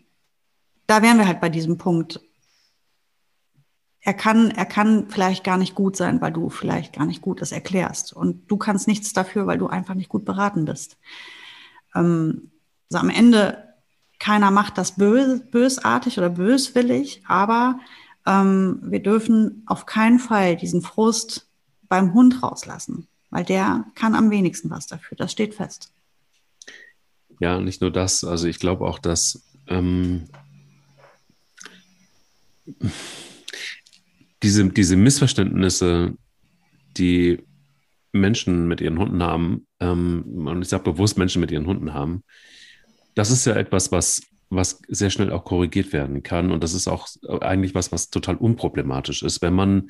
[0.86, 2.20] da wären wir halt bei diesem Punkt.
[4.06, 7.42] Er kann, er kann vielleicht gar nicht gut sein, weil du vielleicht gar nicht gut
[7.42, 8.14] es erklärst.
[8.14, 10.98] Und du kannst nichts dafür, weil du einfach nicht gut beraten bist.
[11.96, 12.52] Ähm,
[12.92, 13.74] also am Ende,
[14.20, 17.80] keiner macht das bös, bösartig oder böswillig, aber
[18.28, 21.48] ähm, wir dürfen auf keinen Fall diesen Frust
[21.90, 25.18] beim Hund rauslassen, weil der kann am wenigsten was dafür.
[25.18, 25.92] Das steht fest.
[27.40, 28.24] Ja, nicht nur das.
[28.24, 30.30] Also ich glaube auch, dass ähm,
[34.46, 36.14] diese, diese Missverständnisse,
[36.98, 37.40] die
[38.12, 42.24] Menschen mit ihren Hunden haben, ähm, und ich sage bewusst Menschen mit ihren Hunden haben,
[43.16, 46.52] das ist ja etwas, was, was sehr schnell auch korrigiert werden kann.
[46.52, 47.08] Und das ist auch
[47.42, 49.42] eigentlich was, was total unproblematisch ist.
[49.42, 49.90] Wenn man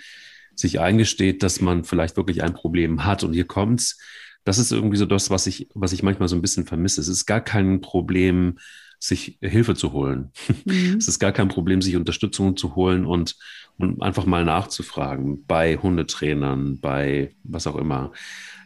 [0.55, 3.99] sich eingesteht, dass man vielleicht wirklich ein Problem hat und hier kommt's,
[4.45, 7.01] das ist irgendwie so das, was ich, was ich manchmal so ein bisschen vermisse.
[7.01, 8.57] Es ist gar kein Problem,
[8.99, 10.31] sich Hilfe zu holen.
[10.65, 10.95] Mhm.
[10.97, 13.35] Es ist gar kein Problem, sich Unterstützung zu holen und,
[13.77, 18.11] und einfach mal nachzufragen bei Hundetrainern, bei was auch immer.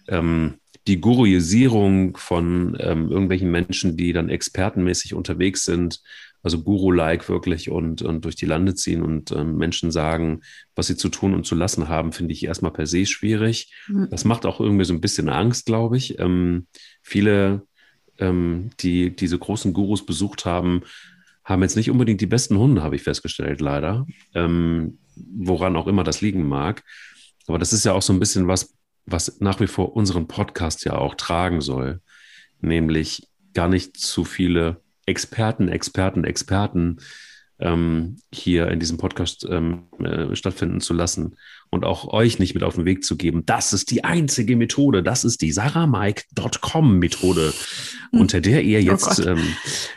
[0.07, 0.55] Ähm,
[0.87, 6.01] die Guruisierung von ähm, irgendwelchen Menschen, die dann expertenmäßig unterwegs sind,
[6.41, 10.41] also Guru-like wirklich und, und durch die Lande ziehen und ähm, Menschen sagen,
[10.73, 13.73] was sie zu tun und zu lassen haben, finde ich erstmal per se schwierig.
[13.87, 14.07] Mhm.
[14.09, 16.17] Das macht auch irgendwie so ein bisschen Angst, glaube ich.
[16.17, 16.67] Ähm,
[17.01, 17.63] viele
[18.19, 20.81] ähm, die diese großen Gurus besucht haben,
[21.49, 24.05] haben jetzt nicht unbedingt die besten Hunde, habe ich festgestellt, leider.
[24.35, 26.83] Ähm, woran auch immer das liegen mag.
[27.47, 28.75] Aber das ist ja auch so ein bisschen was,
[29.05, 32.01] was nach wie vor unseren Podcast ja auch tragen soll.
[32.61, 36.97] Nämlich gar nicht zu viele Experten, Experten, Experten
[37.57, 41.35] ähm, hier in diesem Podcast ähm, äh, stattfinden zu lassen
[41.69, 43.43] und auch euch nicht mit auf den Weg zu geben.
[43.45, 45.03] Das ist die einzige Methode.
[45.03, 47.53] Das ist die saramike.com Methode,
[48.11, 48.21] hm.
[48.21, 49.43] unter der ihr oh jetzt oh ähm,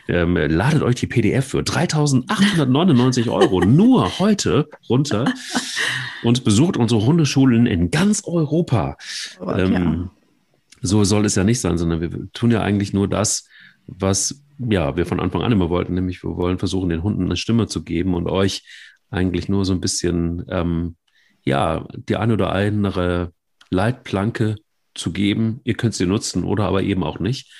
[0.07, 5.33] ähm, ladet euch die PDF für 3.899 Euro nur heute runter
[6.23, 8.97] und besucht unsere Hundeschulen in ganz Europa.
[9.39, 10.09] Oh ähm, ja.
[10.81, 13.47] So soll es ja nicht sein, sondern wir tun ja eigentlich nur das,
[13.87, 17.37] was ja, wir von Anfang an immer wollten, nämlich wir wollen versuchen, den Hunden eine
[17.37, 18.63] Stimme zu geben und euch
[19.09, 20.95] eigentlich nur so ein bisschen, ähm,
[21.43, 23.33] ja, die eine oder andere
[23.69, 24.55] Leitplanke
[24.93, 25.61] zu geben.
[25.63, 27.51] Ihr könnt sie nutzen oder aber eben auch nicht.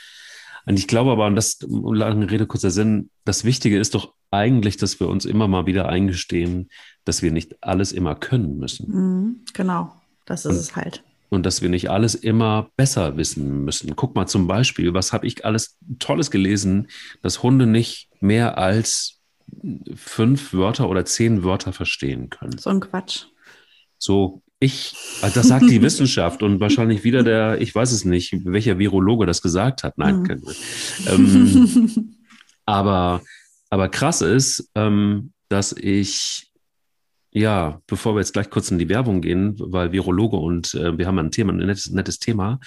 [0.66, 4.78] Und ich glaube aber, und das, lange Rede, kurzer Sinn, das Wichtige ist doch eigentlich,
[4.78, 6.70] dass wir uns immer mal wieder eingestehen,
[7.04, 8.90] dass wir nicht alles immer können müssen.
[8.90, 9.94] Mhm, genau,
[10.26, 11.04] das ist und, es halt
[11.34, 13.96] und dass wir nicht alles immer besser wissen müssen.
[13.96, 16.88] Guck mal zum Beispiel, was habe ich alles Tolles gelesen,
[17.22, 19.20] dass Hunde nicht mehr als
[19.96, 22.58] fünf Wörter oder zehn Wörter verstehen können.
[22.58, 23.26] So ein Quatsch.
[24.04, 28.34] So, ich, also das sagt die Wissenschaft und wahrscheinlich wieder der, ich weiß es nicht,
[28.46, 29.98] welcher Virologe das gesagt hat.
[29.98, 30.44] Nein, mhm.
[31.08, 32.16] ähm,
[32.66, 33.22] aber,
[33.70, 36.50] aber krass ist, ähm, dass ich
[37.32, 41.08] ja, bevor wir jetzt gleich kurz in die Werbung gehen, weil Virologe und äh, wir
[41.08, 42.60] haben ein Thema, ein nettes, nettes Thema,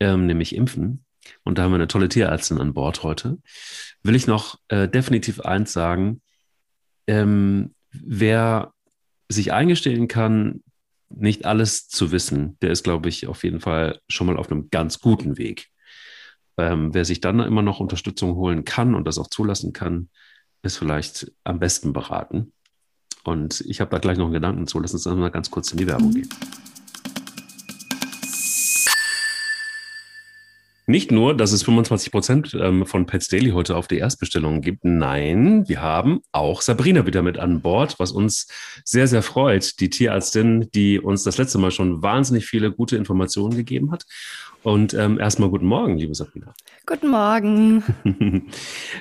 [0.00, 1.04] ähm, nämlich Impfen.
[1.42, 3.38] Und da haben wir eine tolle Tierärztin an Bord heute.
[4.02, 6.22] Will ich noch äh, definitiv eins sagen.
[7.06, 8.72] Ähm, wer
[9.32, 10.62] sich eingestehen kann,
[11.08, 14.70] nicht alles zu wissen, der ist, glaube ich, auf jeden Fall schon mal auf einem
[14.70, 15.68] ganz guten Weg.
[16.58, 20.08] Ähm, wer sich dann immer noch Unterstützung holen kann und das auch zulassen kann,
[20.62, 22.52] ist vielleicht am besten beraten.
[23.24, 24.80] Und ich habe da gleich noch einen Gedanken zu.
[24.80, 26.14] Lass uns dann mal ganz kurz in die Werbung mhm.
[26.14, 26.28] gehen.
[30.92, 34.84] Nicht nur, dass es 25 Prozent ähm, von Pets Daily heute auf die Erstbestellungen gibt.
[34.84, 38.46] Nein, wir haben auch Sabrina wieder mit an Bord, was uns
[38.84, 39.80] sehr, sehr freut.
[39.80, 44.04] Die Tierärztin, die uns das letzte Mal schon wahnsinnig viele gute Informationen gegeben hat.
[44.62, 46.54] Und ähm, erstmal guten Morgen, liebe Sabrina.
[46.86, 47.82] Guten Morgen.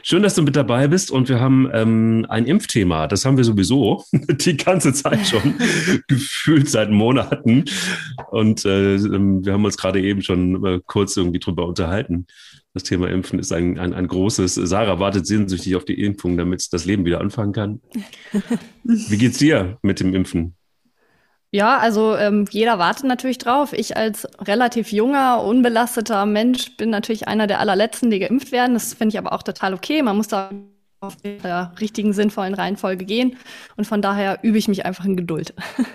[0.03, 3.07] Schön, dass du mit dabei bist und wir haben ähm, ein Impfthema.
[3.07, 5.55] Das haben wir sowieso die ganze Zeit schon
[6.07, 7.65] gefühlt seit Monaten.
[8.31, 12.25] Und äh, ähm, wir haben uns gerade eben schon äh, kurz irgendwie drüber unterhalten.
[12.73, 14.55] Das Thema Impfen ist ein, ein, ein großes.
[14.55, 17.81] Sarah wartet sehnsüchtig auf die Impfung, damit das Leben wieder anfangen kann.
[18.83, 20.55] Wie geht's dir mit dem Impfen?
[21.53, 23.73] Ja, also ähm, jeder wartet natürlich drauf.
[23.73, 28.73] Ich als relativ junger, unbelasteter Mensch bin natürlich einer der allerletzten, die geimpft werden.
[28.73, 30.01] Das finde ich aber auch total okay.
[30.01, 30.49] Man muss da
[31.01, 33.35] auf der richtigen, sinnvollen Reihenfolge gehen.
[33.75, 35.53] Und von daher übe ich mich einfach in Geduld.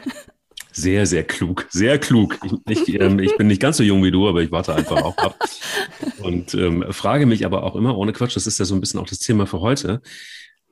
[0.78, 2.38] Sehr, sehr klug, sehr klug.
[2.68, 5.02] Ich, ich, ähm, ich, bin nicht ganz so jung wie du, aber ich warte einfach
[5.02, 5.38] auch ab.
[6.18, 9.00] Und ähm, frage mich aber auch immer, ohne Quatsch, das ist ja so ein bisschen
[9.00, 10.02] auch das Thema für heute,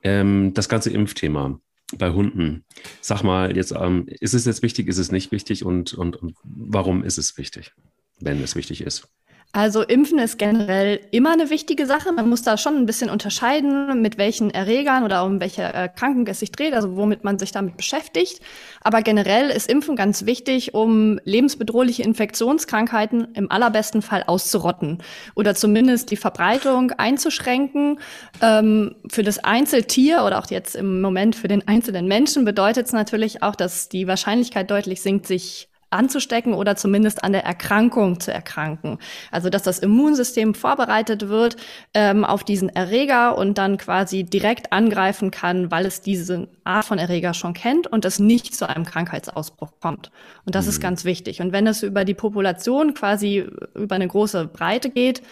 [0.03, 1.59] ähm, das ganze Impfthema.
[1.97, 2.65] Bei Hunden.
[3.01, 6.37] Sag mal, jetzt, ähm, ist es jetzt wichtig, ist es nicht wichtig und, und, und
[6.43, 7.73] warum ist es wichtig,
[8.21, 9.09] wenn es wichtig ist?
[9.55, 12.11] Also Impfen ist generell immer eine wichtige Sache.
[12.11, 16.41] Man muss da schon ein bisschen unterscheiden, mit welchen Erregern oder um welche Erkrankung es
[16.41, 18.41] sich dreht, also womit man sich damit beschäftigt.
[18.81, 24.99] Aber generell ist Impfen ganz wichtig, um lebensbedrohliche Infektionskrankheiten im allerbesten Fall auszurotten
[25.37, 28.01] oder zumindest die Verbreitung einzuschränken.
[28.43, 32.93] Ähm, für das Einzeltier oder auch jetzt im Moment für den einzelnen Menschen bedeutet es
[32.93, 38.33] natürlich auch, dass die Wahrscheinlichkeit deutlich sinkt, sich anzustecken oder zumindest an der Erkrankung zu
[38.33, 38.99] erkranken.
[39.31, 41.57] Also dass das Immunsystem vorbereitet wird
[41.95, 46.99] ähm, auf diesen Erreger und dann quasi direkt angreifen kann, weil es diese Art von
[46.99, 50.11] Erreger schon kennt und es nicht zu einem Krankheitsausbruch kommt.
[50.45, 50.71] Und das mhm.
[50.71, 51.41] ist ganz wichtig.
[51.41, 55.23] Und wenn es über die Population quasi über eine große Breite geht,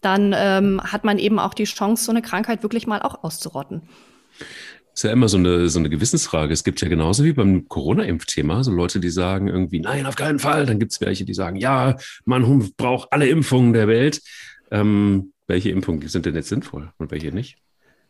[0.00, 3.82] dann ähm, hat man eben auch die Chance, so eine Krankheit wirklich mal auch auszurotten
[4.96, 6.54] ist ja immer so eine, so eine Gewissensfrage.
[6.54, 10.38] Es gibt ja genauso wie beim Corona-Impfthema so Leute, die sagen irgendwie, nein, auf keinen
[10.38, 10.64] Fall.
[10.64, 14.22] Dann gibt es welche, die sagen, ja, man braucht alle Impfungen der Welt.
[14.70, 17.58] Ähm, welche Impfungen sind denn jetzt sinnvoll und welche nicht?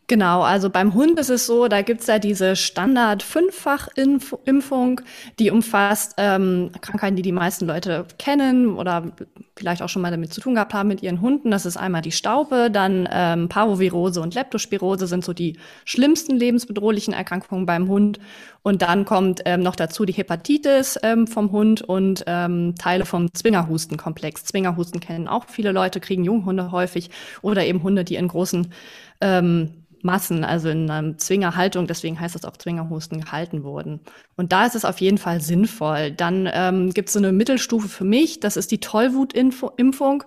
[0.08, 5.00] Genau, also beim Hund ist es so, da gibt's ja diese Standard-Fünffach-Impfung,
[5.40, 9.10] die umfasst ähm, Krankheiten, die die meisten Leute kennen oder
[9.56, 11.50] vielleicht auch schon mal damit zu tun gehabt haben mit ihren Hunden.
[11.50, 17.12] Das ist einmal die Staupe, dann ähm, Parvovirose und Leptospirose sind so die schlimmsten lebensbedrohlichen
[17.12, 18.20] Erkrankungen beim Hund.
[18.62, 23.34] Und dann kommt ähm, noch dazu die Hepatitis ähm, vom Hund und ähm, Teile vom
[23.34, 24.44] Zwingerhustenkomplex.
[24.44, 27.10] Zwingerhusten kennen auch viele Leute, kriegen Junghunde häufig
[27.42, 28.72] oder eben Hunde, die in großen
[29.20, 34.00] ähm, Massen, also in einer Zwingerhaltung, deswegen heißt das auch Zwingerhusten, gehalten wurden.
[34.36, 36.12] Und da ist es auf jeden Fall sinnvoll.
[36.12, 40.24] Dann ähm, gibt es so eine Mittelstufe für mich, das ist die Tollwutimpfung.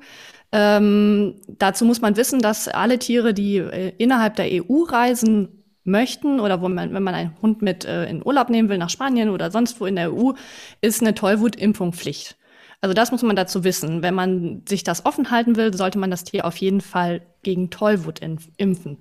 [0.52, 6.40] Ähm, dazu muss man wissen, dass alle Tiere, die äh, innerhalb der EU reisen möchten
[6.40, 9.30] oder wo man, wenn man einen Hund mit äh, in Urlaub nehmen will nach Spanien
[9.30, 10.34] oder sonst wo in der EU,
[10.82, 12.38] ist eine Tollwutimpfung Pflicht.
[12.82, 14.02] Also das muss man dazu wissen.
[14.02, 17.70] Wenn man sich das offen halten will, sollte man das Tier auf jeden Fall gegen
[17.70, 18.22] Tollwut
[18.58, 18.98] impfen.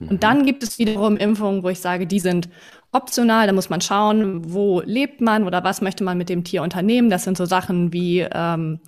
[0.00, 0.20] Und mhm.
[0.20, 2.48] dann gibt es wiederum Impfungen, wo ich sage, die sind
[2.92, 3.46] optional.
[3.46, 7.10] Da muss man schauen, wo lebt man oder was möchte man mit dem Tier unternehmen.
[7.10, 8.80] Das sind so Sachen wie ähm,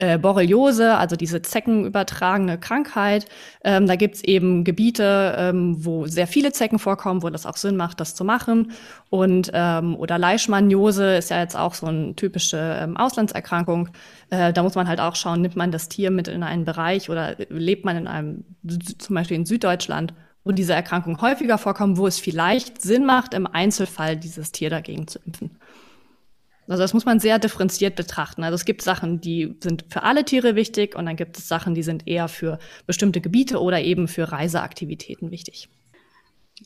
[0.00, 3.26] äh, Borreliose, also diese zeckenübertragene Krankheit.
[3.64, 7.76] Ähm, da gibt's eben Gebiete, ähm, wo sehr viele Zecken vorkommen, wo das auch Sinn
[7.76, 8.72] macht, das zu machen.
[9.10, 13.88] Und ähm, oder Leishmaniose ist ja jetzt auch so eine typische ähm, Auslandserkrankung.
[14.30, 17.10] Äh, da muss man halt auch schauen, nimmt man das Tier mit in einen Bereich
[17.10, 18.44] oder lebt man in einem,
[18.98, 20.14] zum Beispiel in Süddeutschland,
[20.48, 25.06] wo diese Erkrankungen häufiger vorkommen, wo es vielleicht Sinn macht, im Einzelfall dieses Tier dagegen
[25.06, 25.58] zu impfen.
[26.66, 28.42] Also das muss man sehr differenziert betrachten.
[28.42, 31.74] Also es gibt Sachen, die sind für alle Tiere wichtig und dann gibt es Sachen,
[31.74, 35.68] die sind eher für bestimmte Gebiete oder eben für Reiseaktivitäten wichtig.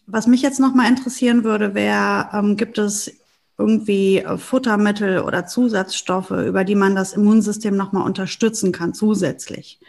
[0.07, 3.13] Was mich jetzt noch mal interessieren würde, wäre, ähm, gibt es
[3.59, 9.81] irgendwie Futtermittel oder Zusatzstoffe, über die man das Immunsystem noch mal unterstützen kann zusätzlich?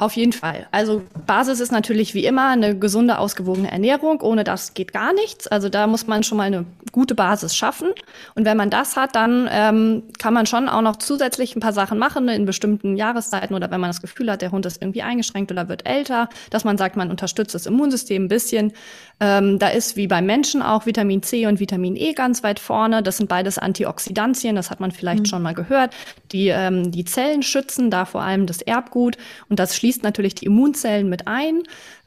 [0.00, 0.68] Auf jeden Fall.
[0.70, 4.20] Also Basis ist natürlich wie immer eine gesunde, ausgewogene Ernährung.
[4.20, 5.48] Ohne das geht gar nichts.
[5.48, 7.88] Also da muss man schon mal eine gute Basis schaffen.
[8.36, 11.72] Und wenn man das hat, dann ähm, kann man schon auch noch zusätzlich ein paar
[11.72, 15.02] Sachen machen in bestimmten Jahreszeiten oder wenn man das Gefühl hat, der Hund ist irgendwie
[15.02, 18.74] eingeschränkt oder wird älter, dass man sagt, man unterstützt das Immunsystem ein bisschen.
[19.18, 23.02] Ähm, da ist wie beim Menschen auch Vitamin C und Vitamin E ganz weit vorne.
[23.02, 25.26] Das sind beides Antioxidantien, das hat man vielleicht mhm.
[25.26, 25.92] schon mal gehört.
[26.30, 29.16] Die ähm, die Zellen schützen, da vor allem das Erbgut.
[29.48, 31.62] Und das schließt natürlich die Immunzellen mit ein.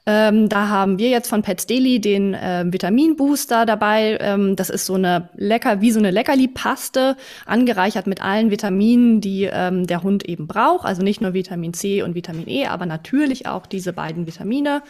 [0.07, 4.17] Ähm, da haben wir jetzt von Pets Daily den äh, Vitaminbooster dabei.
[4.19, 7.15] Ähm, das ist so eine lecker, wie so eine Leckerli-Paste,
[7.45, 10.85] angereichert mit allen Vitaminen, die ähm, der Hund eben braucht.
[10.85, 14.81] Also nicht nur Vitamin C und Vitamin E, aber natürlich auch diese beiden Vitamine.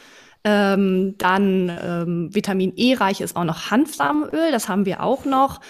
[0.43, 5.61] Ähm, dann ähm, Vitamin E reich ist auch noch Hanfsamenöl, das haben wir auch noch.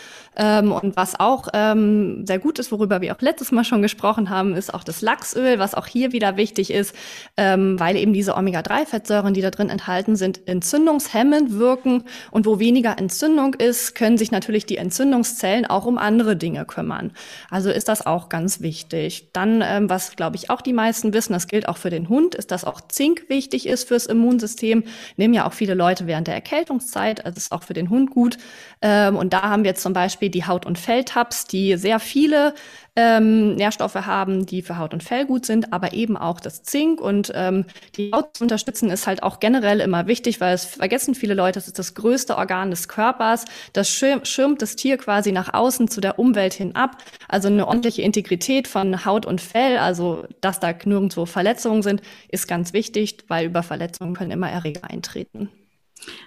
[0.41, 4.31] Ähm, und was auch ähm, sehr gut ist, worüber wir auch letztes Mal schon gesprochen
[4.31, 6.95] haben, ist auch das Lachsöl, was auch hier wieder wichtig ist,
[7.37, 12.05] ähm, weil eben diese Omega-3-Fettsäuren, die da drin enthalten sind, entzündungshemmend wirken.
[12.31, 17.11] Und wo weniger Entzündung ist, können sich natürlich die Entzündungszellen auch um andere Dinge kümmern.
[17.51, 19.29] Also ist das auch ganz wichtig.
[19.33, 22.33] Dann, ähm, was glaube ich auch die meisten wissen, das gilt auch für den Hund,
[22.33, 24.85] ist, dass auch Zink wichtig ist fürs Immunsystem.
[25.17, 27.27] Nehmen ja auch viele Leute während der Erkältungszeit.
[27.27, 28.39] Also ist auch für den Hund gut.
[28.81, 32.53] Ähm, und da haben wir zum Beispiel die Haut- und Felltabs, die sehr viele
[32.95, 36.99] ähm, Nährstoffe haben, die für Haut und Fell gut sind, aber eben auch das Zink.
[36.99, 37.65] Und ähm,
[37.95, 41.59] die Haut zu unterstützen ist halt auch generell immer wichtig, weil es vergessen viele Leute,
[41.59, 43.45] es ist das größte Organ des Körpers.
[43.73, 46.97] Das schirmt das Tier quasi nach außen zu der Umwelt hin ab.
[47.27, 52.47] Also eine ordentliche Integrität von Haut und Fell, also dass da nirgendwo Verletzungen sind, ist
[52.47, 55.49] ganz wichtig, weil über Verletzungen können immer Erreger eintreten.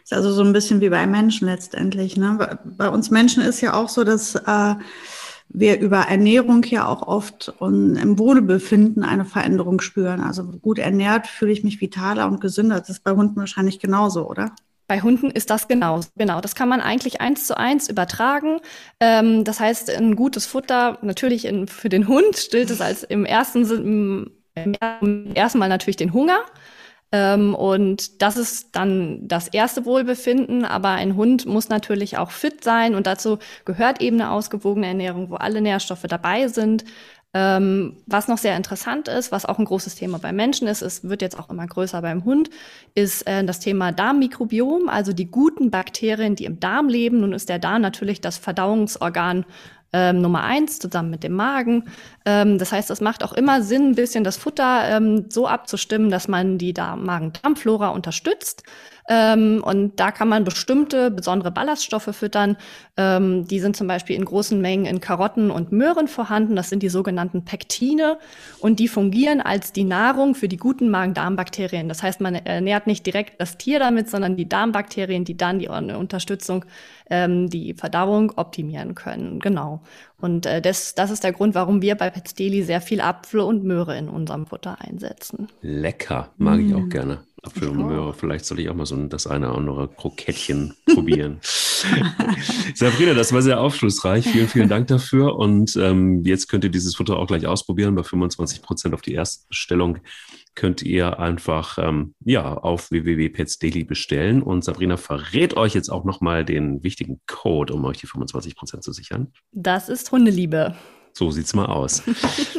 [0.03, 2.17] Ist also so ein bisschen wie bei Menschen letztendlich.
[2.17, 2.59] Ne?
[2.65, 4.75] Bei uns Menschen ist ja auch so, dass äh,
[5.49, 10.21] wir über Ernährung ja auch oft und im Wohlbefinden eine Veränderung spüren.
[10.21, 12.81] Also gut ernährt fühle ich mich vitaler und gesünder.
[12.81, 14.53] Das ist bei Hunden wahrscheinlich genauso, oder?
[14.87, 16.01] Bei Hunden ist das genau.
[16.17, 18.61] Genau, das kann man eigentlich eins zu eins übertragen.
[19.01, 23.25] Ähm, das heißt, ein gutes Futter, natürlich in, für den Hund stillt es als im
[23.25, 26.39] ersten, im, im ersten Mal natürlich den Hunger.
[27.15, 30.65] Ähm, und das ist dann das erste Wohlbefinden.
[30.65, 32.97] Aber ein Hund muss natürlich auch fit sein.
[32.97, 36.85] Und dazu gehört eben eine ausgewogene Ernährung, wo alle Nährstoffe dabei sind.
[37.33, 41.03] Ähm, was noch sehr interessant ist, was auch ein großes Thema beim Menschen ist, es
[41.03, 42.49] wird jetzt auch immer größer beim Hund,
[42.95, 47.21] ist äh, das Thema Darmmikrobiom, also die guten Bakterien, die im Darm leben.
[47.21, 49.47] Nun ist der Darm natürlich das Verdauungsorgan
[49.95, 51.85] ähm, Nummer eins zusammen mit dem Magen.
[52.27, 56.11] Ähm, das heißt, es macht auch immer Sinn, ein bisschen das Futter ähm, so abzustimmen,
[56.11, 58.65] dass man die Magen-Darm-Flora unterstützt.
[59.09, 62.57] Ähm, und da kann man bestimmte besondere Ballaststoffe füttern.
[62.97, 66.57] Ähm, die sind zum Beispiel in großen Mengen in Karotten und Möhren vorhanden.
[66.57, 68.19] Das sind die sogenannten Pektine.
[68.61, 71.89] Und die fungieren als die Nahrung für die guten Magen-Darm-Bakterien.
[71.89, 75.69] Das heißt, man ernährt nicht direkt das Tier damit, sondern die Darmbakterien, die dann die
[75.69, 76.65] Unterstützung,
[77.11, 79.41] ähm, die Verdauung optimieren können.
[79.41, 79.83] Genau.
[80.19, 83.41] Und äh, das, das ist der Grund, warum wir bei Pets Deli sehr viel Apfel
[83.41, 85.49] und Möhre in unserem Futter einsetzen.
[85.61, 86.67] Lecker, mag mm.
[86.67, 87.19] ich auch gerne.
[87.45, 88.15] Apfel und Möhre.
[88.15, 91.39] Vielleicht soll ich auch mal so das eine oder andere Krokettchen probieren.
[92.75, 94.27] Sabrina, das war sehr aufschlussreich.
[94.27, 95.37] Vielen, vielen Dank dafür.
[95.37, 97.95] Und ähm, jetzt könnt ihr dieses Futter auch gleich ausprobieren.
[97.95, 99.99] Bei 25 Prozent auf die Erstbestellung
[100.55, 104.43] könnt ihr einfach ähm, ja, auf www.petsdaily bestellen.
[104.43, 108.85] Und Sabrina verrät euch jetzt auch nochmal den wichtigen Code, um euch die 25 Prozent
[108.85, 109.33] zu sichern.
[109.53, 110.75] Das ist Hundeliebe.
[111.17, 112.03] So sieht's mal aus.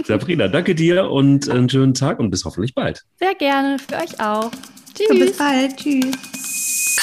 [0.05, 3.03] Sabrina, danke dir und einen schönen Tag und bis hoffentlich bald.
[3.19, 4.49] Sehr gerne, für euch auch.
[4.93, 5.09] Tschüss.
[5.09, 5.75] Und bis bald.
[5.75, 6.95] Tschüss.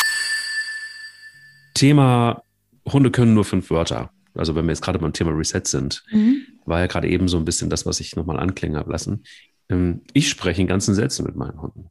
[1.74, 2.42] Thema
[2.90, 4.10] Hunde können nur fünf Wörter.
[4.34, 6.46] Also wenn wir jetzt gerade beim Thema Reset sind, mhm.
[6.64, 9.24] war ja gerade eben so ein bisschen das, was ich nochmal anklingen habe lassen.
[9.68, 11.90] Ähm, ich spreche in ganzen Sätzen mit meinen Hunden.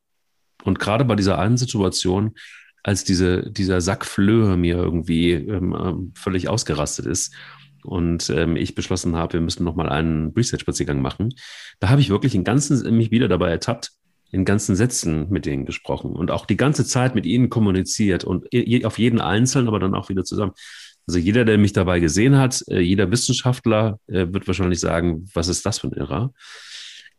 [0.64, 2.34] Und gerade bei dieser einen Situation,
[2.82, 7.36] als diese, dieser Sack Flöhe mir irgendwie ähm, ähm völlig ausgerastet ist
[7.84, 11.34] und ähm, ich beschlossen habe, wir müssen nochmal einen Reset-Spaziergang machen,
[11.80, 13.92] da habe ich wirklich in ganzen, mich wieder dabei ertappt,
[14.32, 18.46] in ganzen Sätzen mit denen gesprochen und auch die ganze Zeit mit ihnen kommuniziert und
[18.86, 20.54] auf jeden Einzelnen, aber dann auch wieder zusammen.
[21.08, 25.48] Also jeder, der mich dabei gesehen hat, äh, jeder Wissenschaftler äh, wird wahrscheinlich sagen, was
[25.48, 26.34] ist das für ein Irrer?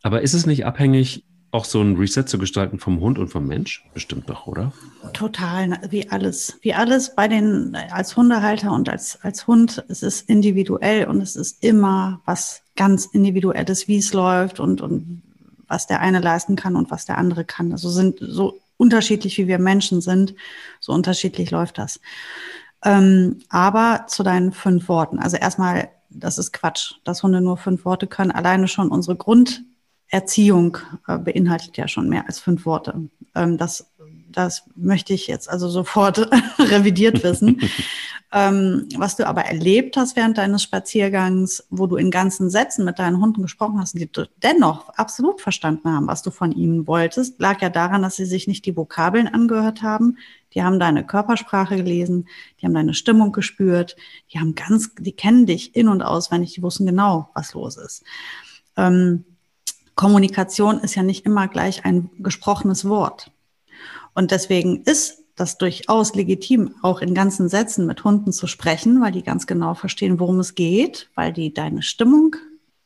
[0.03, 3.47] Aber ist es nicht abhängig, auch so ein Reset zu gestalten vom Hund und vom
[3.47, 3.85] Mensch?
[3.93, 4.73] Bestimmt doch, oder?
[5.13, 6.59] Total, wie alles.
[6.63, 11.37] Wie alles bei den, als Hundehalter und als, als Hund, es ist individuell und es
[11.37, 15.23] ist immer was ganz Individuelles, wie es läuft und, und
[15.69, 17.71] was der eine leisten kann und was der andere kann.
[17.71, 20.35] Also sind so unterschiedlich, wie wir Menschen sind,
[20.81, 22.01] so unterschiedlich läuft das.
[22.83, 25.19] Ähm, aber zu deinen fünf Worten.
[25.19, 28.31] Also erstmal, das ist Quatsch, dass Hunde nur fünf Worte können.
[28.31, 29.17] Alleine schon unsere
[30.13, 33.09] Grunderziehung äh, beinhaltet ja schon mehr als fünf Worte.
[33.35, 33.91] Ähm, das,
[34.31, 36.19] das möchte ich jetzt also sofort
[36.59, 37.61] revidiert wissen.
[38.35, 42.99] Ähm, was du aber erlebt hast während deines Spaziergangs, wo du in ganzen Sätzen mit
[42.99, 44.09] deinen Hunden gesprochen hast, die
[44.43, 48.47] dennoch absolut verstanden haben, was du von ihnen wolltest, lag ja daran, dass sie sich
[48.47, 50.17] nicht die Vokabeln angehört haben.
[50.55, 52.27] Die haben deine Körpersprache gelesen,
[52.59, 53.97] die haben deine Stimmung gespürt,
[54.33, 58.03] die haben ganz, die kennen dich in- und auswendig, die wussten genau, was los ist.
[58.79, 59.27] Ähm,
[59.95, 63.31] Kommunikation ist ja nicht immer gleich ein gesprochenes Wort.
[64.15, 69.13] Und deswegen ist das durchaus legitim, auch in ganzen Sätzen mit Hunden zu sprechen, weil
[69.13, 72.37] die ganz genau verstehen, worum es geht, weil die deine Stimmung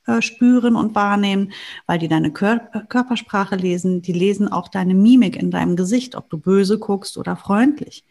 [0.07, 1.53] äh, spüren und wahrnehmen,
[1.87, 4.03] weil die deine Kör Körpersprache lesen.
[4.03, 8.05] Die lesen auch deine Mimik in deinem Gesicht, ob du böse guckst oder freundlich.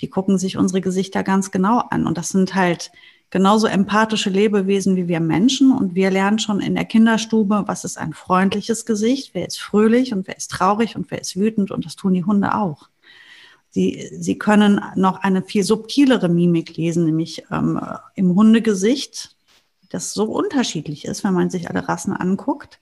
[0.00, 2.06] Die gucken sich unsere Gesichter ganz genau an.
[2.06, 2.90] Und das sind halt
[3.30, 5.72] genauso empathische Lebewesen wie wir Menschen.
[5.72, 10.12] Und wir lernen schon in der Kinderstube, was ist ein freundliches Gesicht, wer ist fröhlich
[10.12, 11.70] und wer ist traurig und wer ist wütend.
[11.70, 12.88] Und das tun die Hunde auch.
[13.70, 17.80] Sie, sie können noch eine viel subtilere Mimik lesen, nämlich ähm,
[18.14, 19.34] im Hundegesicht,
[19.88, 22.80] das so unterschiedlich ist, wenn man sich alle Rassen anguckt.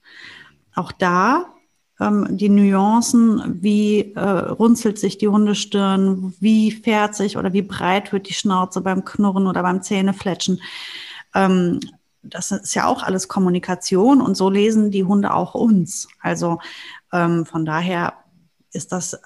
[0.75, 1.55] Auch da
[2.01, 8.13] ähm, die Nuancen, wie äh, runzelt sich die Hundestirn, wie fährt sich oder wie breit
[8.13, 10.61] wird die Schnauze beim Knurren oder beim Zähnefletschen.
[11.35, 11.81] Ähm,
[12.23, 16.09] das ist ja auch alles Kommunikation und so lesen die Hunde auch uns.
[16.21, 16.61] Also
[17.13, 18.15] ähm, von daher
[18.73, 19.19] ist das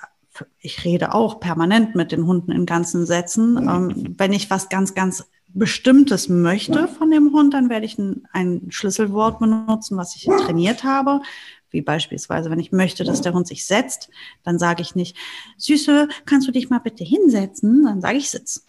[0.60, 3.56] ich rede auch permanent mit den Hunden in ganzen Sätzen.
[3.56, 8.28] Ähm, wenn ich was ganz, ganz Bestimmtes möchte von dem Hund, dann werde ich ein,
[8.32, 11.22] ein, Schlüsselwort benutzen, was ich trainiert habe.
[11.70, 14.10] Wie beispielsweise, wenn ich möchte, dass der Hund sich setzt,
[14.44, 15.16] dann sage ich nicht,
[15.58, 17.84] Süße, kannst du dich mal bitte hinsetzen?
[17.84, 18.64] Dann sage ich Sitz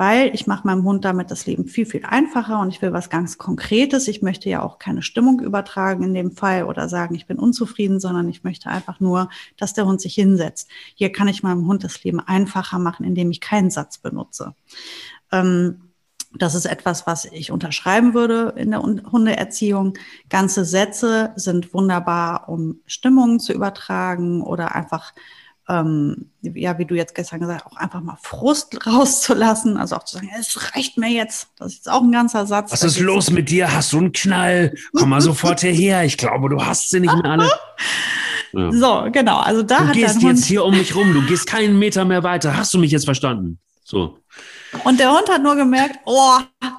[0.00, 3.10] weil ich mache meinem Hund damit das Leben viel, viel einfacher und ich will was
[3.10, 4.08] ganz Konkretes.
[4.08, 8.00] Ich möchte ja auch keine Stimmung übertragen in dem Fall oder sagen, ich bin unzufrieden,
[8.00, 9.28] sondern ich möchte einfach nur,
[9.58, 10.70] dass der Hund sich hinsetzt.
[10.94, 14.54] Hier kann ich meinem Hund das Leben einfacher machen, indem ich keinen Satz benutze.
[15.32, 15.89] Ähm,
[16.32, 19.94] das ist etwas, was ich unterschreiben würde in der Hundeerziehung.
[20.28, 25.12] Ganze Sätze sind wunderbar, um Stimmungen zu übertragen oder einfach
[25.70, 29.76] ähm, ja, wie du jetzt gestern gesagt hast, auch einfach mal Frust rauszulassen.
[29.76, 31.48] Also auch zu sagen, es reicht mir jetzt.
[31.56, 32.72] Das ist jetzt auch ein ganzer Satz.
[32.72, 33.72] Was ist los mit dir?
[33.72, 34.74] Hast du einen Knall?
[34.94, 36.04] Komm mal sofort hierher.
[36.04, 37.50] Ich glaube, du hast sie nicht mehr alle.
[38.52, 38.72] Ja.
[38.72, 39.38] So, genau.
[39.38, 41.12] Also da du gehst jetzt hier um mich rum.
[41.12, 42.56] Du gehst keinen Meter mehr weiter.
[42.56, 43.60] Hast du mich jetzt verstanden?
[43.84, 44.18] So.
[44.84, 46.38] Und der Hund hat nur gemerkt, oh,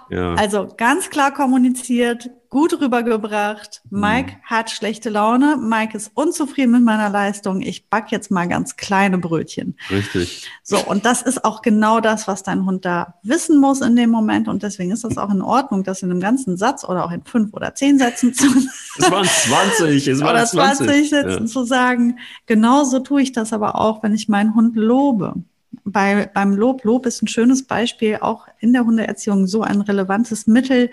[0.09, 0.33] ja.
[0.35, 3.81] also ganz klar kommuniziert, gut rübergebracht.
[3.89, 4.43] Mike mhm.
[4.43, 5.57] hat schlechte Laune.
[5.57, 7.61] Mike ist unzufrieden mit meiner Leistung.
[7.61, 9.77] Ich back jetzt mal ganz kleine Brötchen.
[9.89, 10.49] Richtig.
[10.63, 14.09] So, und das ist auch genau das, was dein Hund da wissen muss in dem
[14.09, 14.47] Moment.
[14.47, 17.23] Und deswegen ist das auch in Ordnung, das in einem ganzen Satz oder auch in
[17.23, 18.47] fünf oder zehn Sätzen zu
[18.97, 21.45] Es waren 20, es waren oder 20, 20 Sätzen ja.
[21.45, 22.19] zu sagen.
[22.45, 25.35] Genauso tue ich das aber auch, wenn ich meinen Hund lobe
[25.84, 26.84] bei, beim Lob.
[26.84, 30.91] Lob ist ein schönes Beispiel, auch in der Hundeerziehung so ein relevantes Mittel.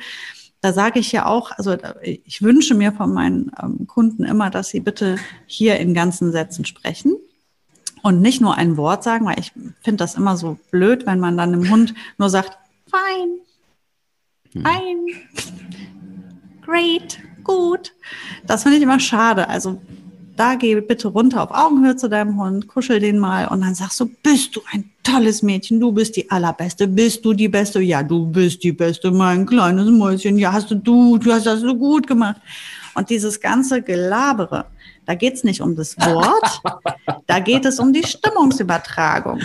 [0.60, 4.68] Da sage ich ja auch, also ich wünsche mir von meinen ähm, Kunden immer, dass
[4.68, 5.16] sie bitte
[5.46, 7.16] hier in ganzen Sätzen sprechen
[8.02, 11.36] und nicht nur ein Wort sagen, weil ich finde das immer so blöd, wenn man
[11.36, 12.58] dann dem Hund nur sagt,
[12.90, 13.38] fein,
[14.52, 14.62] hm.
[14.62, 15.06] fein,
[16.62, 17.94] great, gut.
[18.46, 19.48] Das finde ich immer schade.
[19.48, 19.80] Also
[20.38, 23.98] da geh bitte runter auf Augenhöhe zu deinem Hund, kuschel den mal und dann sagst
[23.98, 27.80] du, bist du ein tolles Mädchen, du bist die allerbeste, bist du die Beste?
[27.80, 31.60] Ja, du bist die Beste, mein kleines Mäuschen, ja, hast du, du, du hast das
[31.60, 32.36] so gut gemacht.
[32.94, 34.66] Und dieses ganze Gelabere,
[35.06, 36.62] da geht's nicht um das Wort,
[37.26, 39.40] da geht es um die Stimmungsübertragung.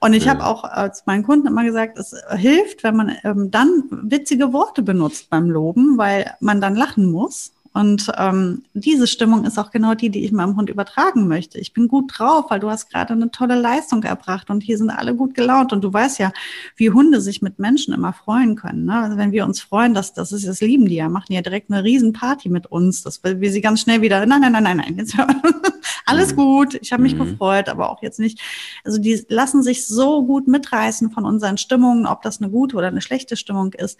[0.00, 3.84] Und ich habe auch als meinen Kunden immer gesagt, es hilft, wenn man ähm, dann
[3.90, 7.53] witzige Worte benutzt beim Loben, weil man dann lachen muss.
[7.74, 11.58] Und ähm, diese Stimmung ist auch genau die, die ich meinem Hund übertragen möchte.
[11.58, 14.90] Ich bin gut drauf, weil du hast gerade eine tolle Leistung erbracht und hier sind
[14.90, 15.72] alle gut gelaunt.
[15.72, 16.32] Und du weißt ja,
[16.76, 18.84] wie Hunde sich mit Menschen immer freuen können.
[18.84, 18.94] Ne?
[18.94, 21.68] Also wenn wir uns freuen, das, das ist das lieben die ja, machen ja direkt
[21.68, 24.96] eine Riesenparty mit uns, dass wir sie ganz schnell wieder, nein, nein, nein, nein, nein,
[24.96, 25.16] jetzt,
[26.06, 26.36] alles mhm.
[26.36, 27.30] gut, ich habe mich mhm.
[27.30, 28.40] gefreut, aber auch jetzt nicht.
[28.84, 32.86] Also die lassen sich so gut mitreißen von unseren Stimmungen, ob das eine gute oder
[32.86, 33.98] eine schlechte Stimmung ist.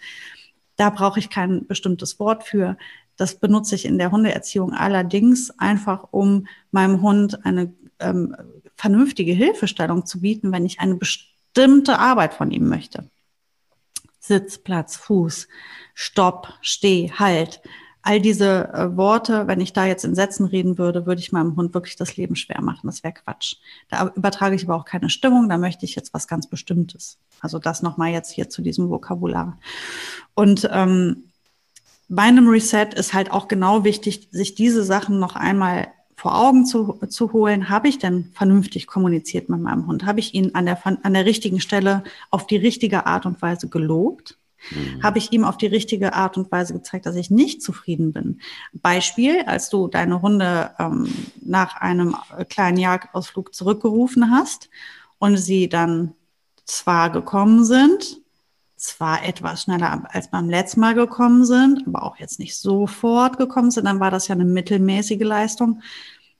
[0.77, 2.77] Da brauche ich kein bestimmtes Wort für.
[3.17, 8.35] Das benutze ich in der Hundeerziehung allerdings einfach, um meinem Hund eine ähm,
[8.75, 13.09] vernünftige Hilfestellung zu bieten, wenn ich eine bestimmte Arbeit von ihm möchte.
[14.19, 15.47] Sitz, Platz, Fuß,
[15.93, 17.61] Stopp, Steh, Halt.
[18.01, 21.55] All diese äh, Worte, wenn ich da jetzt in Sätzen reden würde, würde ich meinem
[21.55, 22.85] Hund wirklich das Leben schwer machen.
[22.85, 23.55] Das wäre Quatsch.
[23.89, 25.49] Da übertrage ich aber auch keine Stimmung.
[25.49, 27.17] Da möchte ich jetzt was ganz Bestimmtes.
[27.39, 29.57] Also das nochmal jetzt hier zu diesem Vokabular.
[30.35, 31.31] Und ähm,
[32.07, 36.65] bei einem Reset ist halt auch genau wichtig, sich diese Sachen noch einmal vor Augen
[36.65, 37.69] zu, zu holen.
[37.69, 40.05] Habe ich denn vernünftig kommuniziert mit meinem Hund?
[40.05, 43.69] Habe ich ihn an der, an der richtigen Stelle auf die richtige Art und Weise
[43.69, 44.37] gelobt?
[44.71, 45.03] Mhm.
[45.03, 48.39] Habe ich ihm auf die richtige Art und Weise gezeigt, dass ich nicht zufrieden bin?
[48.73, 52.15] Beispiel, als du deine Hunde ähm, nach einem
[52.49, 54.69] kleinen Jagdausflug zurückgerufen hast
[55.19, 56.13] und sie dann
[56.65, 58.21] zwar gekommen sind,
[58.85, 63.71] zwar etwas schneller als beim letzten Mal gekommen sind, aber auch jetzt nicht sofort gekommen
[63.71, 65.81] sind, dann war das ja eine mittelmäßige Leistung.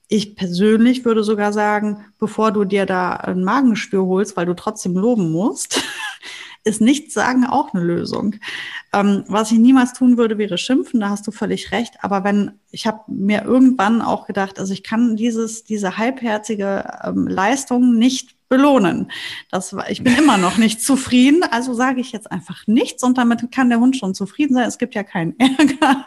[0.08, 4.94] Ich persönlich würde sogar sagen, bevor du dir da ein Magenspür holst, weil du trotzdem
[4.94, 5.82] loben musst,
[6.64, 8.36] ist nichts sagen auch eine Lösung.
[8.92, 11.94] Ähm, was ich niemals tun würde, wäre schimpfen, da hast du völlig recht.
[12.02, 17.26] Aber wenn, ich habe mir irgendwann auch gedacht, also ich kann dieses, diese halbherzige ähm,
[17.26, 19.10] Leistung nicht belohnen.
[19.50, 23.18] Das war, ich bin immer noch nicht zufrieden, also sage ich jetzt einfach nichts und
[23.18, 24.68] damit kann der Hund schon zufrieden sein.
[24.68, 26.06] Es gibt ja keinen Ärger.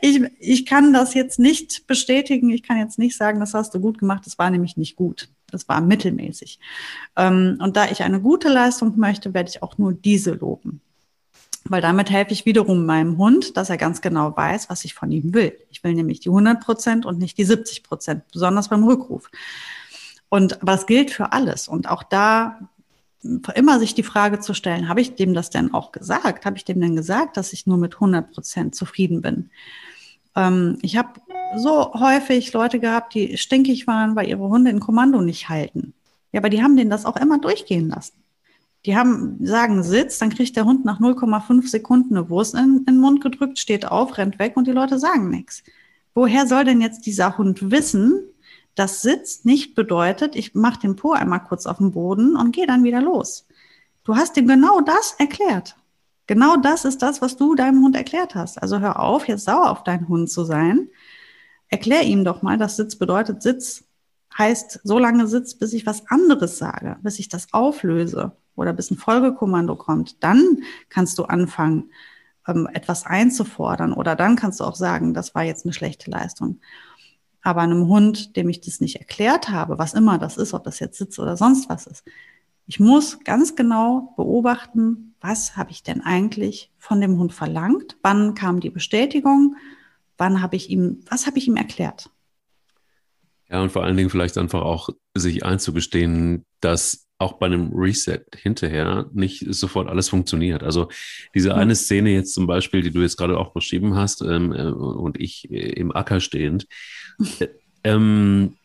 [0.00, 2.50] Ich, ich kann das jetzt nicht bestätigen.
[2.50, 4.22] Ich kann jetzt nicht sagen, das hast du gut gemacht.
[4.26, 5.28] Das war nämlich nicht gut.
[5.50, 6.58] Das war mittelmäßig.
[7.16, 10.80] Ähm, und da ich eine gute Leistung möchte, werde ich auch nur diese loben.
[11.66, 15.10] Weil damit helfe ich wiederum meinem Hund, dass er ganz genau weiß, was ich von
[15.10, 15.56] ihm will.
[15.70, 19.30] Ich will nämlich die 100 Prozent und nicht die 70 Prozent, besonders beim Rückruf.
[20.28, 21.68] Und was gilt für alles.
[21.68, 22.58] Und auch da
[23.54, 26.44] immer sich die Frage zu stellen, habe ich dem das denn auch gesagt?
[26.44, 29.50] Habe ich dem denn gesagt, dass ich nur mit 100 Prozent zufrieden bin?
[30.36, 31.20] Ähm, ich habe
[31.56, 35.94] so häufig Leute gehabt, die stinkig waren, weil ihre Hunde in Kommando nicht halten.
[36.32, 38.14] Ja, aber die haben denen das auch immer durchgehen lassen.
[38.86, 42.84] Die haben, sagen Sitz, dann kriegt der Hund nach 0,5 Sekunden eine Wurst in, in
[42.84, 45.62] den Mund gedrückt, steht auf, rennt weg und die Leute sagen nichts.
[46.14, 48.22] woher soll denn jetzt dieser Hund wissen,
[48.74, 52.66] dass Sitz nicht bedeutet, ich mache den Po einmal kurz auf den Boden und gehe
[52.66, 53.46] dann wieder los.
[54.04, 55.76] Du hast ihm genau das erklärt.
[56.26, 58.60] Genau das ist das, was du deinem Hund erklärt hast.
[58.60, 60.88] Also hör auf, jetzt sauer auf deinen Hund zu sein.
[61.68, 63.84] Erklär ihm doch mal, dass Sitz bedeutet, Sitz
[64.36, 68.90] heißt so lange Sitz, bis ich was anderes sage, bis ich das auflöse oder bis
[68.90, 70.22] ein Folgekommando kommt.
[70.22, 71.90] Dann kannst du anfangen,
[72.46, 76.60] ähm, etwas einzufordern oder dann kannst du auch sagen, das war jetzt eine schlechte Leistung.
[77.44, 80.80] Aber einem Hund, dem ich das nicht erklärt habe, was immer das ist, ob das
[80.80, 82.02] jetzt Sitz oder sonst was ist,
[82.66, 87.98] ich muss ganz genau beobachten, was habe ich denn eigentlich von dem Hund verlangt?
[88.02, 89.56] Wann kam die Bestätigung?
[90.16, 92.10] Wann habe ich ihm, was habe ich ihm erklärt?
[93.50, 98.20] Ja, und vor allen Dingen vielleicht einfach auch sich einzugestehen, dass auch bei einem Reset
[98.36, 100.62] hinterher nicht sofort alles funktioniert.
[100.62, 100.88] Also
[101.34, 104.64] diese eine Szene jetzt zum Beispiel, die du jetzt gerade auch beschrieben hast ähm, äh,
[104.64, 106.66] und ich äh, im Acker stehend,
[107.40, 107.48] äh,
[107.84, 108.56] ähm,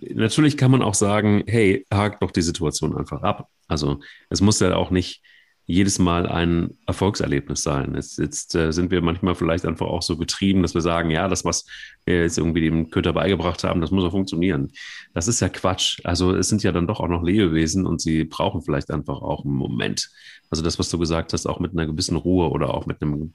[0.00, 3.48] natürlich kann man auch sagen, hey, hakt doch die Situation einfach ab.
[3.66, 4.00] Also
[4.30, 5.22] es muss ja auch nicht
[5.70, 7.94] jedes Mal ein Erfolgserlebnis sein.
[7.94, 11.28] Jetzt, jetzt äh, sind wir manchmal vielleicht einfach auch so getrieben, dass wir sagen, ja,
[11.28, 11.66] das, was
[12.06, 14.72] wir jetzt irgendwie dem Köter beigebracht haben, das muss auch funktionieren.
[15.12, 16.00] Das ist ja Quatsch.
[16.04, 19.44] Also es sind ja dann doch auch noch Lebewesen und sie brauchen vielleicht einfach auch
[19.44, 20.08] einen Moment.
[20.48, 23.34] Also das, was du gesagt hast, auch mit einer gewissen Ruhe oder auch mit einem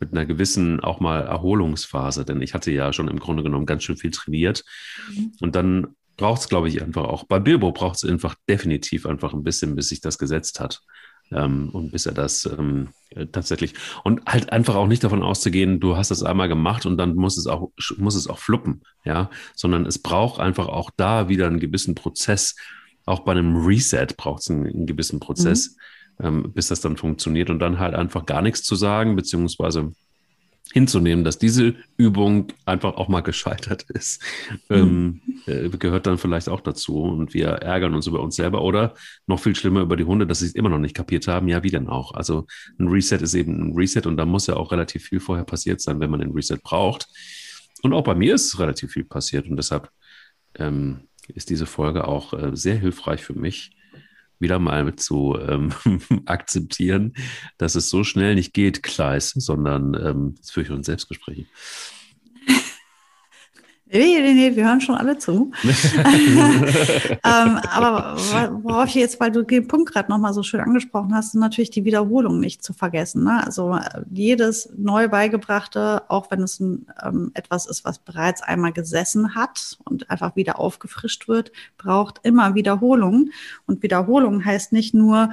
[0.00, 3.82] mit einer gewissen auch mal Erholungsphase, denn ich hatte ja schon im Grunde genommen ganz
[3.82, 4.64] schön viel trainiert.
[5.12, 5.32] Mhm.
[5.40, 7.24] Und dann braucht es, glaube ich, einfach auch.
[7.24, 10.82] Bei Bilbo braucht es einfach definitiv einfach ein bisschen, bis sich das gesetzt hat.
[11.30, 12.88] Ähm, und bis er das ähm,
[13.32, 13.74] tatsächlich
[14.04, 17.36] und halt einfach auch nicht davon auszugehen, du hast es einmal gemacht und dann muss
[17.36, 21.60] es auch muss es auch fluppen, ja, sondern es braucht einfach auch da wieder einen
[21.60, 22.56] gewissen Prozess.
[23.04, 25.76] Auch bei einem Reset braucht es einen, einen, gewissen Prozess,
[26.18, 26.26] mhm.
[26.26, 29.92] ähm, bis das dann funktioniert und dann halt einfach gar nichts zu sagen beziehungsweise
[30.72, 34.22] hinzunehmen, dass diese Übung einfach auch mal gescheitert ist,
[34.70, 37.02] ähm, äh, gehört dann vielleicht auch dazu.
[37.02, 38.94] Und wir ärgern uns über uns selber oder
[39.26, 41.48] noch viel schlimmer über die Hunde, dass sie es immer noch nicht kapiert haben.
[41.48, 42.12] Ja, wie denn auch?
[42.12, 42.46] Also
[42.78, 45.80] ein Reset ist eben ein Reset und da muss ja auch relativ viel vorher passiert
[45.80, 47.06] sein, wenn man den Reset braucht.
[47.82, 49.90] Und auch bei mir ist relativ viel passiert und deshalb
[50.56, 53.70] ähm, ist diese Folge auch äh, sehr hilfreich für mich,
[54.40, 55.72] wieder mal zu ähm,
[56.26, 57.14] akzeptieren,
[57.56, 61.46] dass es so schnell nicht geht, Kleis, sondern ähm, das führe ich uns Selbstgespräche.
[63.90, 65.50] Nee, nee, nee, wir hören schon alle zu.
[65.64, 68.16] ähm, aber
[68.62, 71.70] worauf ich jetzt, weil du den Punkt gerade nochmal so schön angesprochen hast, ist natürlich
[71.70, 73.24] die Wiederholung nicht zu vergessen.
[73.24, 73.42] Ne?
[73.44, 78.72] Also äh, jedes neu beigebrachte, auch wenn es ein, ähm, etwas ist, was bereits einmal
[78.72, 83.30] gesessen hat und einfach wieder aufgefrischt wird, braucht immer Wiederholung.
[83.66, 85.30] Und Wiederholung heißt nicht nur,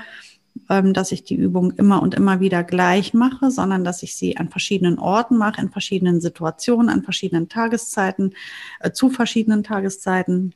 [0.68, 4.50] dass ich die Übung immer und immer wieder gleich mache, sondern dass ich sie an
[4.50, 8.34] verschiedenen Orten mache, in verschiedenen Situationen, an verschiedenen Tageszeiten,
[8.80, 10.54] äh, zu verschiedenen Tageszeiten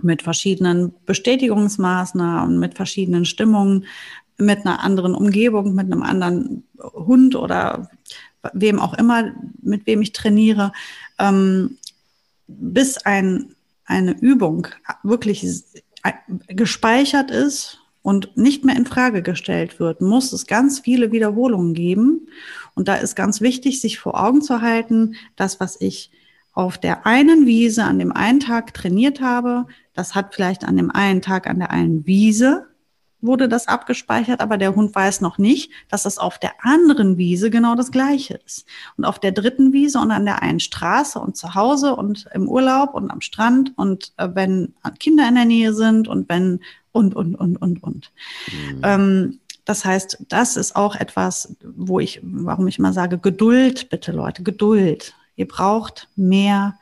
[0.00, 3.86] mit verschiedenen Bestätigungsmaßnahmen, mit verschiedenen Stimmungen,
[4.38, 7.90] mit einer anderen Umgebung, mit einem anderen Hund oder
[8.52, 10.72] wem auch immer, mit wem ich trainiere,
[11.18, 11.78] ähm,
[12.48, 13.54] bis ein,
[13.84, 14.66] eine Übung
[15.04, 15.46] wirklich
[16.48, 22.28] gespeichert ist und nicht mehr in Frage gestellt wird, muss es ganz viele Wiederholungen geben.
[22.74, 26.10] Und da ist ganz wichtig, sich vor Augen zu halten, das, was ich
[26.52, 30.90] auf der einen Wiese an dem einen Tag trainiert habe, das hat vielleicht an dem
[30.90, 32.66] einen Tag an der einen Wiese
[33.22, 37.50] wurde das abgespeichert, aber der Hund weiß noch nicht, dass das auf der anderen Wiese
[37.50, 38.66] genau das Gleiche ist.
[38.96, 42.48] Und auf der dritten Wiese und an der einen Straße und zu Hause und im
[42.48, 46.60] Urlaub und am Strand und äh, wenn Kinder in der Nähe sind und wenn
[46.90, 48.12] und, und, und, und, und.
[48.50, 48.80] Mhm.
[48.82, 54.12] Ähm, das heißt, das ist auch etwas, wo ich, warum ich immer sage, Geduld, bitte
[54.12, 55.14] Leute, Geduld.
[55.36, 56.78] Ihr braucht mehr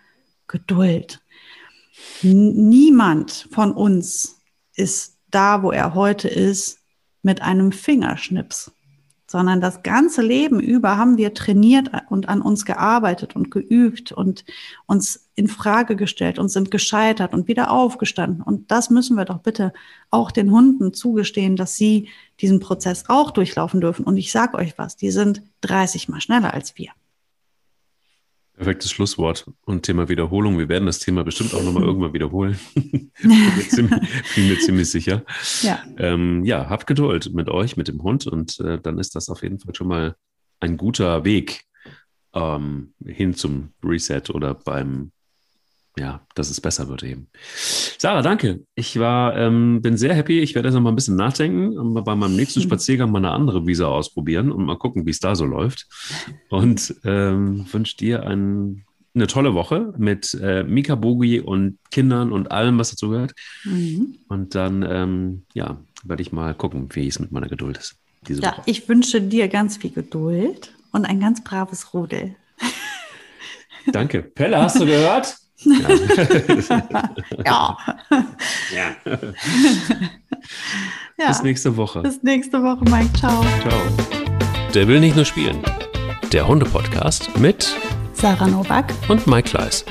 [0.49, 1.21] Geduld.
[2.23, 4.41] Niemand von uns
[4.75, 6.79] ist da, wo er heute ist,
[7.23, 8.73] mit einem Fingerschnips
[9.31, 14.45] sondern das ganze Leben über haben wir trainiert und an uns gearbeitet und geübt und
[14.87, 18.43] uns in Frage gestellt und sind gescheitert und wieder aufgestanden.
[18.43, 19.73] Und das müssen wir doch bitte
[20.11, 22.09] auch den Hunden zugestehen, dass sie
[22.41, 24.05] diesen Prozess auch durchlaufen dürfen.
[24.05, 26.91] Und ich sage euch was, die sind 30 mal schneller als wir.
[28.61, 30.59] Perfektes Schlusswort und Thema Wiederholung.
[30.59, 32.61] Wir werden das Thema bestimmt auch nochmal irgendwann wiederholen.
[32.75, 34.01] bin, mir ziemlich,
[34.35, 35.25] bin mir ziemlich sicher.
[35.63, 35.83] Ja.
[35.97, 39.43] Ähm, ja, habt Geduld mit euch, mit dem Hund und äh, dann ist das auf
[39.43, 40.15] jeden Fall schon mal
[40.61, 41.65] ein guter Weg
[42.35, 45.13] ähm, hin zum Reset oder beim
[45.99, 47.29] ja, dass es besser wird eben.
[47.99, 48.61] Sarah, danke.
[48.75, 50.41] Ich war, ähm, bin sehr happy.
[50.41, 53.33] Ich werde jetzt noch mal ein bisschen nachdenken und bei meinem nächsten Spaziergang mal eine
[53.33, 55.87] andere Visa ausprobieren und mal gucken, wie es da so läuft.
[56.49, 58.85] Und ähm, wünsche dir einen
[59.15, 63.33] eine tolle Woche mit äh, Mika Bogi und Kindern und allem, was dazu gehört.
[63.65, 64.19] Mhm.
[64.29, 67.97] Und dann, ähm, ja, werde ich mal gucken, wie es mit meiner Geduld ist.
[68.29, 68.63] Diese ja, Woche.
[68.67, 72.37] ich wünsche dir ganz viel Geduld und ein ganz braves Rudel.
[73.93, 74.23] Danke.
[74.23, 75.37] Pelle, hast du gehört?
[77.45, 77.77] Ja.
[78.75, 78.97] ja.
[81.19, 81.27] ja.
[81.29, 82.03] Bis nächste Woche.
[82.03, 83.13] Bis nächste Woche, Mike.
[83.19, 83.45] Ciao.
[83.61, 83.81] Ciao.
[84.75, 85.59] Der will nicht nur spielen.
[86.33, 87.75] Der Hunde-Podcast mit
[88.15, 89.85] Sarah Novak und Mike Kleiss.